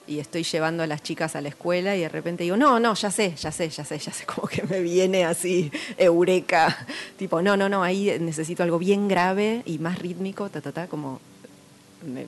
y 0.06 0.18
estoy 0.18 0.42
llevando 0.42 0.82
a 0.82 0.86
las 0.88 1.02
chicas 1.02 1.36
a 1.36 1.40
la 1.40 1.48
escuela 1.48 1.94
y 1.96 2.00
de 2.00 2.08
repente 2.08 2.42
digo, 2.42 2.56
no, 2.56 2.80
no, 2.80 2.94
ya 2.94 3.10
sé, 3.10 3.34
ya 3.36 3.52
sé, 3.52 3.68
ya 3.70 3.84
sé, 3.84 3.98
ya 3.98 4.12
sé, 4.12 4.24
como 4.34 4.48
que 4.48 4.64
me 4.64 4.80
viene 4.80 5.24
así, 5.24 5.70
eureka, 5.96 6.86
tipo, 7.16 7.40
no, 7.40 7.56
no, 7.56 7.68
no, 7.68 7.82
ahí 7.84 8.16
necesito 8.20 8.62
algo 8.64 8.78
bien 8.78 9.06
grave 9.08 9.62
y 9.64 9.78
más 9.78 9.98
rítmico, 10.00 10.48
ta, 10.50 10.60
ta, 10.60 10.72
ta, 10.72 10.86
como, 10.88 11.20
me- 12.04 12.26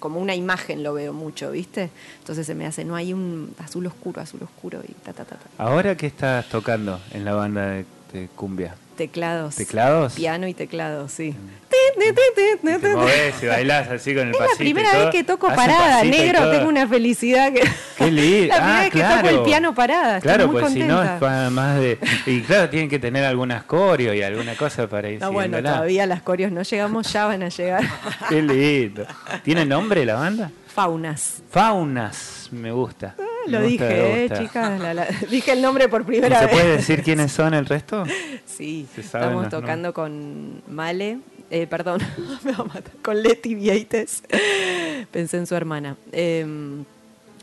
como 0.00 0.20
una 0.20 0.34
imagen 0.34 0.82
lo 0.82 0.94
veo 0.94 1.12
mucho, 1.12 1.50
¿viste? 1.50 1.90
Entonces 2.18 2.46
se 2.46 2.54
me 2.54 2.66
hace, 2.66 2.84
no, 2.84 2.96
hay 2.96 3.12
un 3.12 3.54
azul 3.58 3.86
oscuro, 3.86 4.20
azul 4.20 4.42
oscuro 4.42 4.80
y 4.86 4.92
ta, 4.92 5.12
ta, 5.12 5.24
ta. 5.24 5.36
¿Ahora 5.58 5.96
qué 5.96 6.06
estás 6.06 6.48
tocando 6.48 7.00
en 7.12 7.24
la 7.24 7.34
banda 7.34 7.84
de 8.12 8.28
cumbia? 8.34 8.74
Teclados. 8.98 9.54
¿Teclados? 9.54 10.14
Piano 10.14 10.48
y 10.48 10.54
teclados, 10.54 11.12
sí. 11.12 11.32
Te 11.68 12.94
movés 12.96 13.42
y 13.42 13.46
bailás 13.46 13.88
así 13.88 14.12
con 14.12 14.26
el 14.26 14.34
Es 14.34 14.40
la 14.40 14.46
pasito 14.46 14.62
y 14.64 14.66
primera 14.66 14.90
todo. 14.90 15.04
vez 15.04 15.10
que 15.12 15.22
toco 15.24 15.46
parada, 15.54 16.00
pasito 16.00 16.16
negro, 16.16 16.50
tengo 16.50 16.68
una 16.68 16.88
felicidad 16.88 17.52
que... 17.52 17.62
Qué 17.96 18.10
lindo. 18.10 18.48
La 18.48 18.56
primera 18.56 18.78
ah, 18.78 18.80
vez 18.80 18.90
que 18.90 18.98
claro. 18.98 19.22
toco 19.28 19.38
el 19.38 19.42
piano 19.44 19.74
parada, 19.74 20.16
estoy 20.16 20.28
Claro, 20.28 20.48
muy 20.48 20.60
pues 20.60 20.72
si 20.72 20.80
no 20.80 21.00
es 21.00 21.10
pa- 21.20 21.48
más 21.50 21.78
de. 21.78 21.96
Y 22.26 22.40
claro, 22.40 22.68
tienen 22.70 22.88
que 22.90 22.98
tener 22.98 23.24
algunas 23.24 23.62
coreo 23.62 24.12
y 24.12 24.20
alguna 24.22 24.56
cosa 24.56 24.88
para 24.88 25.08
ir 25.10 25.20
No, 25.20 25.30
bueno, 25.30 25.62
todavía 25.62 26.04
las 26.06 26.22
coreos 26.22 26.50
no 26.50 26.62
llegamos, 26.62 27.12
ya 27.12 27.26
van 27.26 27.44
a 27.44 27.48
llegar. 27.50 27.84
Qué 28.28 28.42
lindo. 28.42 29.06
¿Tiene 29.44 29.64
nombre 29.64 30.04
la 30.04 30.14
banda? 30.14 30.50
Faunas. 30.66 31.42
Faunas, 31.50 32.48
me 32.50 32.72
gusta. 32.72 33.14
Lo 33.50 33.58
gusta, 33.62 33.68
dije, 33.88 34.24
eh, 34.24 34.30
chicas. 34.38 34.80
la- 34.80 34.94
la- 34.94 35.06
dije 35.30 35.52
el 35.52 35.62
nombre 35.62 35.88
por 35.88 36.02
¿Y 36.02 36.04
primera 36.04 36.38
se 36.40 36.46
vez. 36.46 36.54
puede 36.54 36.76
decir 36.76 37.02
quiénes 37.04 37.32
son 37.32 37.54
el 37.54 37.66
resto? 37.66 38.04
Sí, 38.46 38.86
Se 38.94 39.00
estamos 39.02 39.42
los 39.44 39.50
tocando 39.50 39.92
con 39.94 40.62
Male, 40.68 41.18
eh, 41.50 41.66
perdón, 41.66 42.00
me 42.44 42.52
va 42.52 42.58
a 42.64 42.64
matar, 42.64 42.92
con 43.02 43.22
Leti 43.22 43.54
Vieites. 43.54 44.22
Pensé 45.10 45.36
en 45.38 45.46
su 45.46 45.54
hermana, 45.54 45.96
eh, 46.12 46.44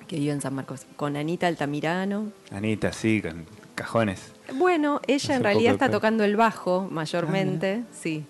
que 0.08 0.18
vive 0.18 0.32
en 0.34 0.42
San 0.42 0.54
Marcos. 0.54 0.82
Con 0.96 1.16
Anita 1.18 1.48
Altamirano. 1.48 2.32
Anita, 2.52 2.94
sí, 2.94 3.22
con 3.22 3.46
cajones. 3.74 4.32
Bueno, 4.54 5.02
ella 5.08 5.16
Hace 5.18 5.34
en 5.34 5.44
realidad 5.44 5.74
está 5.74 5.90
tocando 5.90 6.24
el 6.24 6.36
bajo 6.36 6.88
mayormente, 6.92 7.84
sí. 7.92 8.24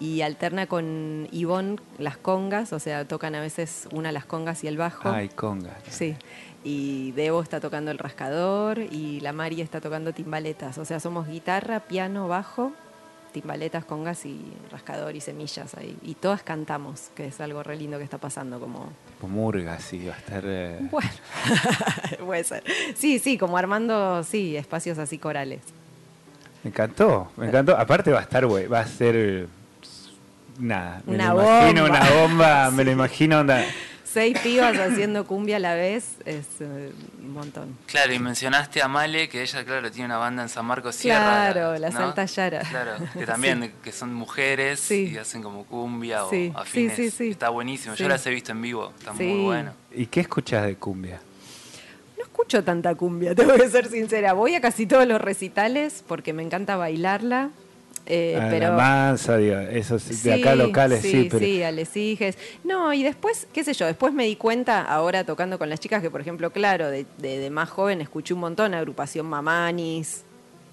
Y 0.00 0.20
alterna 0.22 0.66
con 0.66 1.28
Ivonne 1.30 1.76
las 1.98 2.16
congas, 2.16 2.72
o 2.72 2.78
sea, 2.80 3.06
tocan 3.06 3.34
a 3.36 3.40
veces 3.40 3.86
una 3.92 4.10
las 4.12 4.24
congas 4.24 4.64
y 4.64 4.66
el 4.66 4.76
bajo. 4.76 5.08
Ay, 5.10 5.28
conga. 5.28 5.70
Sí. 5.88 6.16
Y 6.64 7.10
Debo 7.12 7.42
está 7.42 7.58
tocando 7.60 7.90
el 7.90 7.98
rascador 7.98 8.78
y 8.78 9.20
la 9.20 9.32
Mari 9.32 9.60
está 9.60 9.80
tocando 9.80 10.12
timbaletas. 10.12 10.78
O 10.78 10.84
sea, 10.84 11.00
somos 11.00 11.26
guitarra, 11.26 11.80
piano, 11.80 12.28
bajo, 12.28 12.72
timbaletas, 13.32 13.84
congas 13.84 14.24
y 14.26 14.40
rascador 14.70 15.16
y 15.16 15.20
semillas 15.20 15.74
ahí. 15.74 15.96
Y 16.02 16.14
todas 16.14 16.42
cantamos, 16.44 17.10
que 17.16 17.26
es 17.26 17.40
algo 17.40 17.62
re 17.64 17.76
lindo 17.76 17.98
que 17.98 18.04
está 18.04 18.18
pasando, 18.18 18.60
como 18.60 18.90
Tipo 19.16 19.26
murga, 19.26 19.78
sí, 19.80 20.06
va 20.06 20.14
a 20.14 20.18
estar. 20.18 20.42
eh, 20.46 20.78
bueno, 20.90 21.10
puede 22.26 22.44
ser. 22.44 22.62
Sí, 22.94 23.18
sí, 23.18 23.36
como 23.38 23.56
armando, 23.58 24.22
sí, 24.22 24.56
espacios 24.56 24.98
así 24.98 25.18
corales. 25.18 25.62
Me 26.62 26.70
encantó, 26.70 27.32
me 27.36 27.48
encantó. 27.48 27.76
Aparte 27.76 28.12
va 28.12 28.20
a 28.20 28.22
estar, 28.22 28.46
güey, 28.46 28.68
va 28.68 28.80
a 28.80 28.86
ser. 28.86 29.48
Nada, 30.58 31.02
me 31.06 31.14
Una 31.16 31.32
lo 31.34 31.42
imagino 31.42 31.82
bomba. 31.82 31.98
una 32.00 32.10
bomba, 32.20 32.70
me 32.70 32.84
lo 32.84 32.90
imagino 32.92 33.40
onda. 33.40 33.64
Seis 34.12 34.38
pibas 34.40 34.76
haciendo 34.78 35.26
cumbia 35.26 35.56
a 35.56 35.58
la 35.58 35.74
vez 35.74 36.16
es 36.26 36.44
eh, 36.60 36.92
un 37.20 37.32
montón. 37.32 37.78
Claro, 37.86 38.12
y 38.12 38.18
mencionaste 38.18 38.82
a 38.82 38.88
Male, 38.88 39.28
que 39.30 39.40
ella, 39.40 39.64
claro, 39.64 39.90
tiene 39.90 40.06
una 40.06 40.18
banda 40.18 40.42
en 40.42 40.48
San 40.50 40.66
Marcos 40.66 40.96
Sierra. 40.96 41.50
Claro, 41.52 41.78
la 41.78 41.88
¿no? 41.88 42.14
Yara. 42.26 42.60
Claro, 42.60 42.92
que 43.14 43.24
también, 43.24 43.72
que 43.82 43.90
son 43.92 44.12
mujeres 44.12 44.80
Sí. 44.80 45.10
y 45.14 45.16
hacen 45.16 45.42
como 45.42 45.64
cumbia 45.64 46.24
Sí, 46.28 46.52
o 46.54 46.58
afines. 46.58 46.94
sí, 46.96 47.10
sí, 47.10 47.16
sí. 47.16 47.30
Está 47.30 47.48
buenísimo, 47.48 47.96
Sí. 47.96 48.02
yo 48.02 48.08
las 48.10 48.26
he 48.26 48.30
visto 48.30 48.52
en 48.52 48.60
vivo, 48.60 48.92
está 48.98 49.14
Sí. 49.16 49.24
muy 49.24 49.44
bueno. 49.44 49.72
¿Y 49.92 50.06
qué 50.06 50.20
escuchas 50.20 50.66
de 50.66 50.76
cumbia? 50.76 51.20
No 52.18 52.24
escucho 52.24 52.62
tanta 52.62 52.94
cumbia, 52.94 53.34
tengo 53.34 53.54
que 53.54 53.68
ser 53.70 53.88
sincera. 53.88 54.34
Voy 54.34 54.54
a 54.54 54.60
casi 54.60 54.86
todos 54.86 55.06
los 55.06 55.20
recitales 55.20 56.04
porque 56.06 56.32
me 56.34 56.42
encanta 56.42 56.76
bailarla. 56.76 57.50
Eh, 58.06 58.38
Ah, 58.40 58.46
pero 58.50 58.70
La 58.70 58.76
mansa, 58.76 59.36
digo, 59.36 59.58
esos 59.58 60.22
de 60.22 60.32
acá 60.34 60.54
locales, 60.54 61.00
sí, 61.02 61.10
sí, 61.10 61.28
pero. 61.30 61.44
sí, 61.44 61.62
Alesiges. 61.62 62.38
No, 62.64 62.92
y 62.92 63.02
después, 63.02 63.46
qué 63.52 63.62
sé 63.64 63.72
yo, 63.74 63.86
después 63.86 64.12
me 64.12 64.24
di 64.24 64.36
cuenta, 64.36 64.82
ahora 64.82 65.24
tocando 65.24 65.58
con 65.58 65.68
las 65.68 65.80
chicas, 65.80 66.02
que 66.02 66.10
por 66.10 66.20
ejemplo, 66.20 66.50
claro, 66.50 66.88
de, 66.90 67.06
de- 67.18 67.38
de 67.38 67.50
más 67.50 67.70
joven 67.70 68.00
escuché 68.00 68.34
un 68.34 68.40
montón, 68.40 68.74
agrupación 68.74 69.26
Mamanis, 69.26 70.24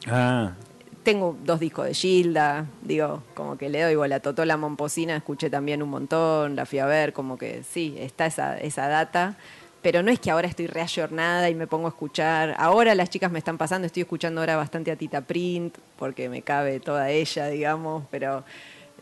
Ah, 0.07 0.53
tengo 1.03 1.37
dos 1.43 1.59
discos 1.59 1.85
de 1.85 1.93
Gilda, 1.93 2.65
digo, 2.81 3.23
como 3.33 3.57
que 3.57 3.69
le 3.69 3.81
doy 3.81 3.93
igual 3.93 4.11
a 4.13 4.19
Totó 4.19 4.45
la 4.45 4.57
Momposina, 4.57 5.15
escuché 5.15 5.49
también 5.49 5.81
un 5.83 5.89
montón, 5.89 6.55
la 6.55 6.65
fui 6.65 6.79
a 6.79 6.85
ver, 6.85 7.13
como 7.13 7.37
que 7.37 7.63
sí, 7.69 7.95
está 7.99 8.25
esa, 8.27 8.57
esa 8.57 8.87
data. 8.87 9.37
Pero 9.81 10.03
no 10.03 10.11
es 10.11 10.19
que 10.19 10.29
ahora 10.29 10.47
estoy 10.47 10.67
reayornada 10.67 11.49
y 11.49 11.55
me 11.55 11.67
pongo 11.67 11.87
a 11.87 11.89
escuchar. 11.89 12.55
Ahora 12.57 12.95
las 12.95 13.09
chicas 13.09 13.31
me 13.31 13.39
están 13.39 13.57
pasando, 13.57 13.85
estoy 13.85 14.01
escuchando 14.01 14.41
ahora 14.41 14.57
bastante 14.57 14.91
a 14.91 14.95
Tita 14.95 15.21
Print, 15.21 15.77
porque 15.97 16.27
me 16.27 16.41
cabe 16.41 16.79
toda 16.79 17.09
ella, 17.09 17.47
digamos, 17.47 18.03
pero 18.11 18.43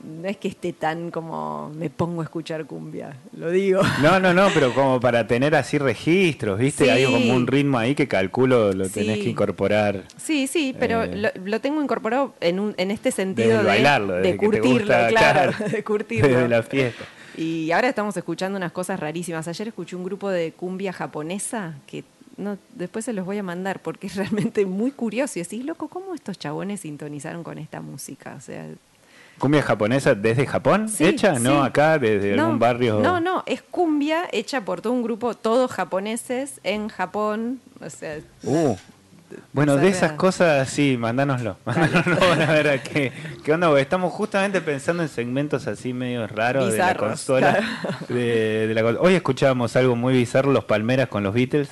no 0.03 0.27
es 0.27 0.37
que 0.37 0.47
esté 0.47 0.73
tan 0.73 1.11
como 1.11 1.71
me 1.75 1.89
pongo 1.89 2.21
a 2.21 2.23
escuchar 2.23 2.65
cumbia, 2.65 3.15
lo 3.33 3.49
digo. 3.51 3.81
No, 4.01 4.19
no, 4.19 4.33
no, 4.33 4.47
pero 4.53 4.73
como 4.73 4.99
para 4.99 5.27
tener 5.27 5.55
así 5.55 5.77
registros, 5.77 6.59
¿viste? 6.59 6.85
Sí. 6.85 6.89
Hay 6.89 7.05
como 7.05 7.33
un 7.35 7.47
ritmo 7.47 7.77
ahí 7.77 7.95
que 7.95 8.07
calculo 8.07 8.73
lo 8.73 8.89
tenés 8.89 9.17
Sí. 9.17 9.23
que 9.23 9.29
incorporar. 9.29 10.03
Sí, 10.17 10.47
sí, 10.47 10.75
pero 10.79 11.03
Eh. 11.03 11.15
lo, 11.15 11.29
lo 11.45 11.61
tengo 11.61 11.81
incorporado 11.81 12.33
en, 12.41 12.59
un, 12.59 12.73
en 12.77 12.91
este 12.91 13.11
sentido 13.11 13.57
de, 13.59 13.63
bailarlo, 13.63 14.13
de 14.15 14.21
te 14.31 14.37
curtirlo, 14.37 14.71
gusta, 14.79 15.07
claro, 15.09 15.51
claro. 15.53 15.71
de 15.71 15.83
curtirlo. 15.83 16.27
Desde 16.27 16.47
la 16.47 16.63
fiesta. 16.63 17.03
Y 17.35 17.71
ahora 17.71 17.89
estamos 17.89 18.17
escuchando 18.17 18.57
unas 18.57 18.71
cosas 18.71 18.99
rarísimas. 18.99 19.47
Ayer 19.47 19.67
escuché 19.67 19.95
un 19.95 20.03
grupo 20.03 20.29
de 20.29 20.53
cumbia 20.53 20.91
japonesa 20.91 21.75
que 21.85 22.03
no, 22.35 22.57
después 22.75 23.03
se 23.05 23.13
los 23.13 23.25
voy 23.25 23.37
a 23.37 23.43
mandar 23.43 23.79
porque 23.81 24.07
es 24.07 24.15
realmente 24.15 24.65
muy 24.65 24.91
curioso. 24.91 25.39
Y 25.39 25.43
decís, 25.43 25.63
loco, 25.65 25.87
¿cómo 25.87 26.13
estos 26.15 26.37
chabones 26.39 26.81
sintonizaron 26.81 27.43
con 27.43 27.57
esta 27.57 27.81
música? 27.81 28.35
O 28.37 28.41
sea, 28.41 28.65
¿Cumbia 29.39 29.61
japonesa 29.61 30.15
desde 30.15 30.45
Japón? 30.47 30.89
Sí, 30.89 31.05
¿Hecha? 31.05 31.35
sí. 31.35 31.43
¿No 31.43 31.63
acá, 31.63 31.99
desde 31.99 32.35
no, 32.35 32.43
algún 32.45 32.59
barrio? 32.59 32.99
No, 32.99 33.19
no, 33.19 33.43
es 33.45 33.61
cumbia 33.61 34.23
hecha 34.31 34.61
por 34.65 34.81
todo 34.81 34.93
un 34.93 35.03
grupo, 35.03 35.33
todos 35.35 35.71
japoneses 35.71 36.59
en 36.63 36.89
Japón. 36.89 37.59
O 37.79 37.89
sea, 37.89 38.17
Uh, 38.43 38.75
bueno, 39.51 39.75
de 39.75 39.89
Esa 39.89 40.05
esas 40.05 40.11
cosas, 40.13 40.69
sí, 40.69 40.95
mandánoslo. 40.97 41.57
Mandánoslo 41.65 42.17
para 42.19 42.45
ver 42.51 42.67
a 42.69 42.81
qué, 42.81 43.11
qué 43.43 43.53
onda, 43.53 43.67
porque 43.67 43.81
estamos 43.81 44.13
justamente 44.13 44.61
pensando 44.61 45.03
en 45.03 45.09
segmentos 45.09 45.67
así 45.67 45.91
medio 45.93 46.25
raros 46.27 46.71
de 46.71 46.77
la 46.79 46.95
consola. 46.95 47.57
claro. 47.57 47.97
de- 48.07 48.67
de 48.67 48.73
la 48.73 48.85
Hoy 49.01 49.15
escuchábamos 49.15 49.75
algo 49.75 49.95
muy 49.97 50.13
bizarro, 50.13 50.51
Los 50.53 50.63
Palmeras 50.63 51.09
con 51.09 51.23
los 51.23 51.33
Beatles, 51.33 51.69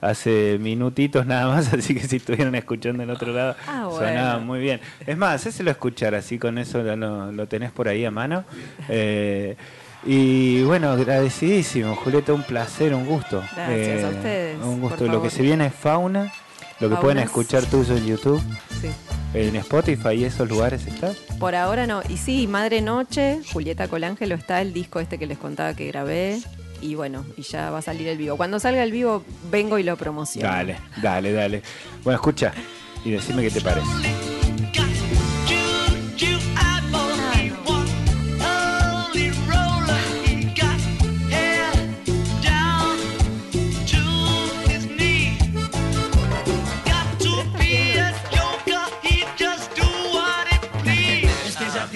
hace 0.00 0.58
minutitos 0.60 1.26
nada 1.26 1.48
más, 1.48 1.72
así 1.72 1.94
que 1.94 2.06
si 2.06 2.16
estuvieran 2.16 2.54
escuchando 2.54 3.02
en 3.02 3.10
otro 3.10 3.32
lado, 3.32 3.56
Ah, 3.66 3.88
sonaba 3.90 4.38
muy 4.38 4.60
bien. 4.60 4.80
Es 5.06 5.16
más, 5.16 5.34
hacéselo 5.36 5.70
escuchar, 5.70 6.14
así 6.14 6.38
con 6.38 6.58
eso 6.58 6.82
lo, 6.82 7.32
lo 7.32 7.46
tenés 7.48 7.70
por 7.72 7.88
ahí 7.88 8.04
a 8.04 8.10
mano. 8.10 8.44
Eh, 8.88 9.56
y 10.04 10.62
bueno, 10.62 10.90
agradecidísimo, 10.90 11.96
Julieta, 11.96 12.32
un 12.32 12.42
placer, 12.44 12.94
un 12.94 13.06
gusto. 13.06 13.42
Eh, 13.68 13.96
Gracias 13.96 14.04
a 14.04 14.08
ustedes, 14.16 14.58
Un 14.62 14.80
gusto. 14.80 15.06
Lo 15.06 15.20
que 15.22 15.30
se 15.30 15.42
viene 15.42 15.66
es 15.66 15.74
Fauna, 15.74 16.32
lo 16.78 16.88
que 16.88 16.96
pueden 16.96 17.18
escuchar 17.18 17.64
tuyo 17.64 17.96
en 17.96 18.06
YouTube, 18.06 18.40
sí. 18.80 18.88
en 19.34 19.56
Spotify 19.56 20.10
y 20.10 20.24
esos 20.24 20.48
lugares 20.48 20.86
está. 20.86 21.10
Por 21.40 21.56
ahora 21.56 21.86
no. 21.88 22.02
Y 22.08 22.18
sí, 22.18 22.46
Madre 22.46 22.82
Noche, 22.82 23.40
Julieta 23.52 23.88
Colangelo 23.88 24.36
está 24.36 24.60
el 24.60 24.72
disco 24.72 25.00
este 25.00 25.18
que 25.18 25.26
les 25.26 25.38
contaba 25.38 25.74
que 25.74 25.86
grabé. 25.88 26.38
Y 26.80 26.94
bueno, 26.94 27.24
y 27.36 27.42
ya 27.42 27.70
va 27.70 27.78
a 27.78 27.82
salir 27.82 28.08
el 28.08 28.18
vivo. 28.18 28.36
Cuando 28.36 28.58
salga 28.58 28.82
el 28.82 28.92
vivo, 28.92 29.24
vengo 29.50 29.78
y 29.78 29.82
lo 29.82 29.96
promociono. 29.96 30.48
Dale, 30.48 30.78
dale, 31.02 31.32
dale. 31.32 31.62
Bueno, 32.04 32.16
escucha 32.16 32.52
y 33.04 33.10
decime 33.10 33.42
qué 33.42 33.50
te 33.50 33.60
parece. 33.60 33.86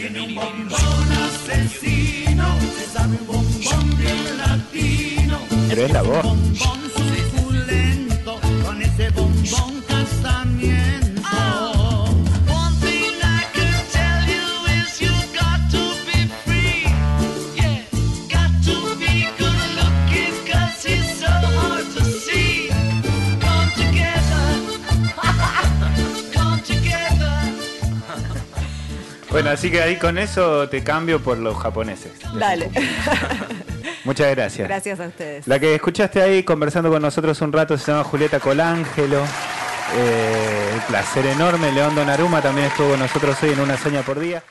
Ese 0.03 0.09
bombón 0.11 0.69
casamiento. 2.90 3.31
One 3.71 4.49
thing 12.80 13.14
I 13.22 13.44
can 13.54 13.76
tell 13.90 14.20
you 14.26 14.46
is 14.76 15.00
you 15.00 15.12
got 15.35 15.61
to 15.70 15.83
be 16.06 16.18
free. 16.44 16.85
Yeah, 17.56 17.83
got 18.28 18.50
to 18.66 18.76
be 18.98 19.28
good 19.38 19.68
looking 19.78 20.35
'cause 20.46 20.85
he's 20.85 21.18
so 21.20 21.28
hard 21.28 21.87
to 21.96 22.02
see. 22.04 22.68
Come 23.40 23.70
together, 23.76 24.46
come 26.35 26.61
together. 26.62 27.35
Bueno, 29.30 29.50
así 29.50 29.70
que 29.70 29.80
ahí 29.83 29.96
con 29.96 30.18
eso 30.18 30.68
te 30.68 30.83
cambio 30.83 31.20
por 31.20 31.38
los 31.38 31.56
japoneses. 31.56 32.12
Dale. 32.38 32.70
Muchas 34.11 34.35
gracias. 34.35 34.66
Gracias 34.66 34.99
a 34.99 35.07
ustedes. 35.07 35.46
La 35.46 35.61
que 35.61 35.77
escuchaste 35.77 36.20
ahí 36.20 36.42
conversando 36.42 36.90
con 36.90 37.01
nosotros 37.01 37.40
un 37.42 37.53
rato 37.53 37.79
se 37.79 37.92
llama 37.92 38.03
Julieta 38.03 38.40
Colangelo. 38.40 39.23
Eh, 39.96 40.70
un 40.75 40.81
placer 40.81 41.27
enorme. 41.27 41.70
León 41.70 41.94
Donaruma 41.94 42.42
también 42.42 42.66
estuvo 42.66 42.90
con 42.90 42.99
nosotros 42.99 43.40
hoy 43.44 43.51
en 43.51 43.61
Una 43.61 43.77
Seña 43.77 44.03
por 44.03 44.18
Día. 44.18 44.42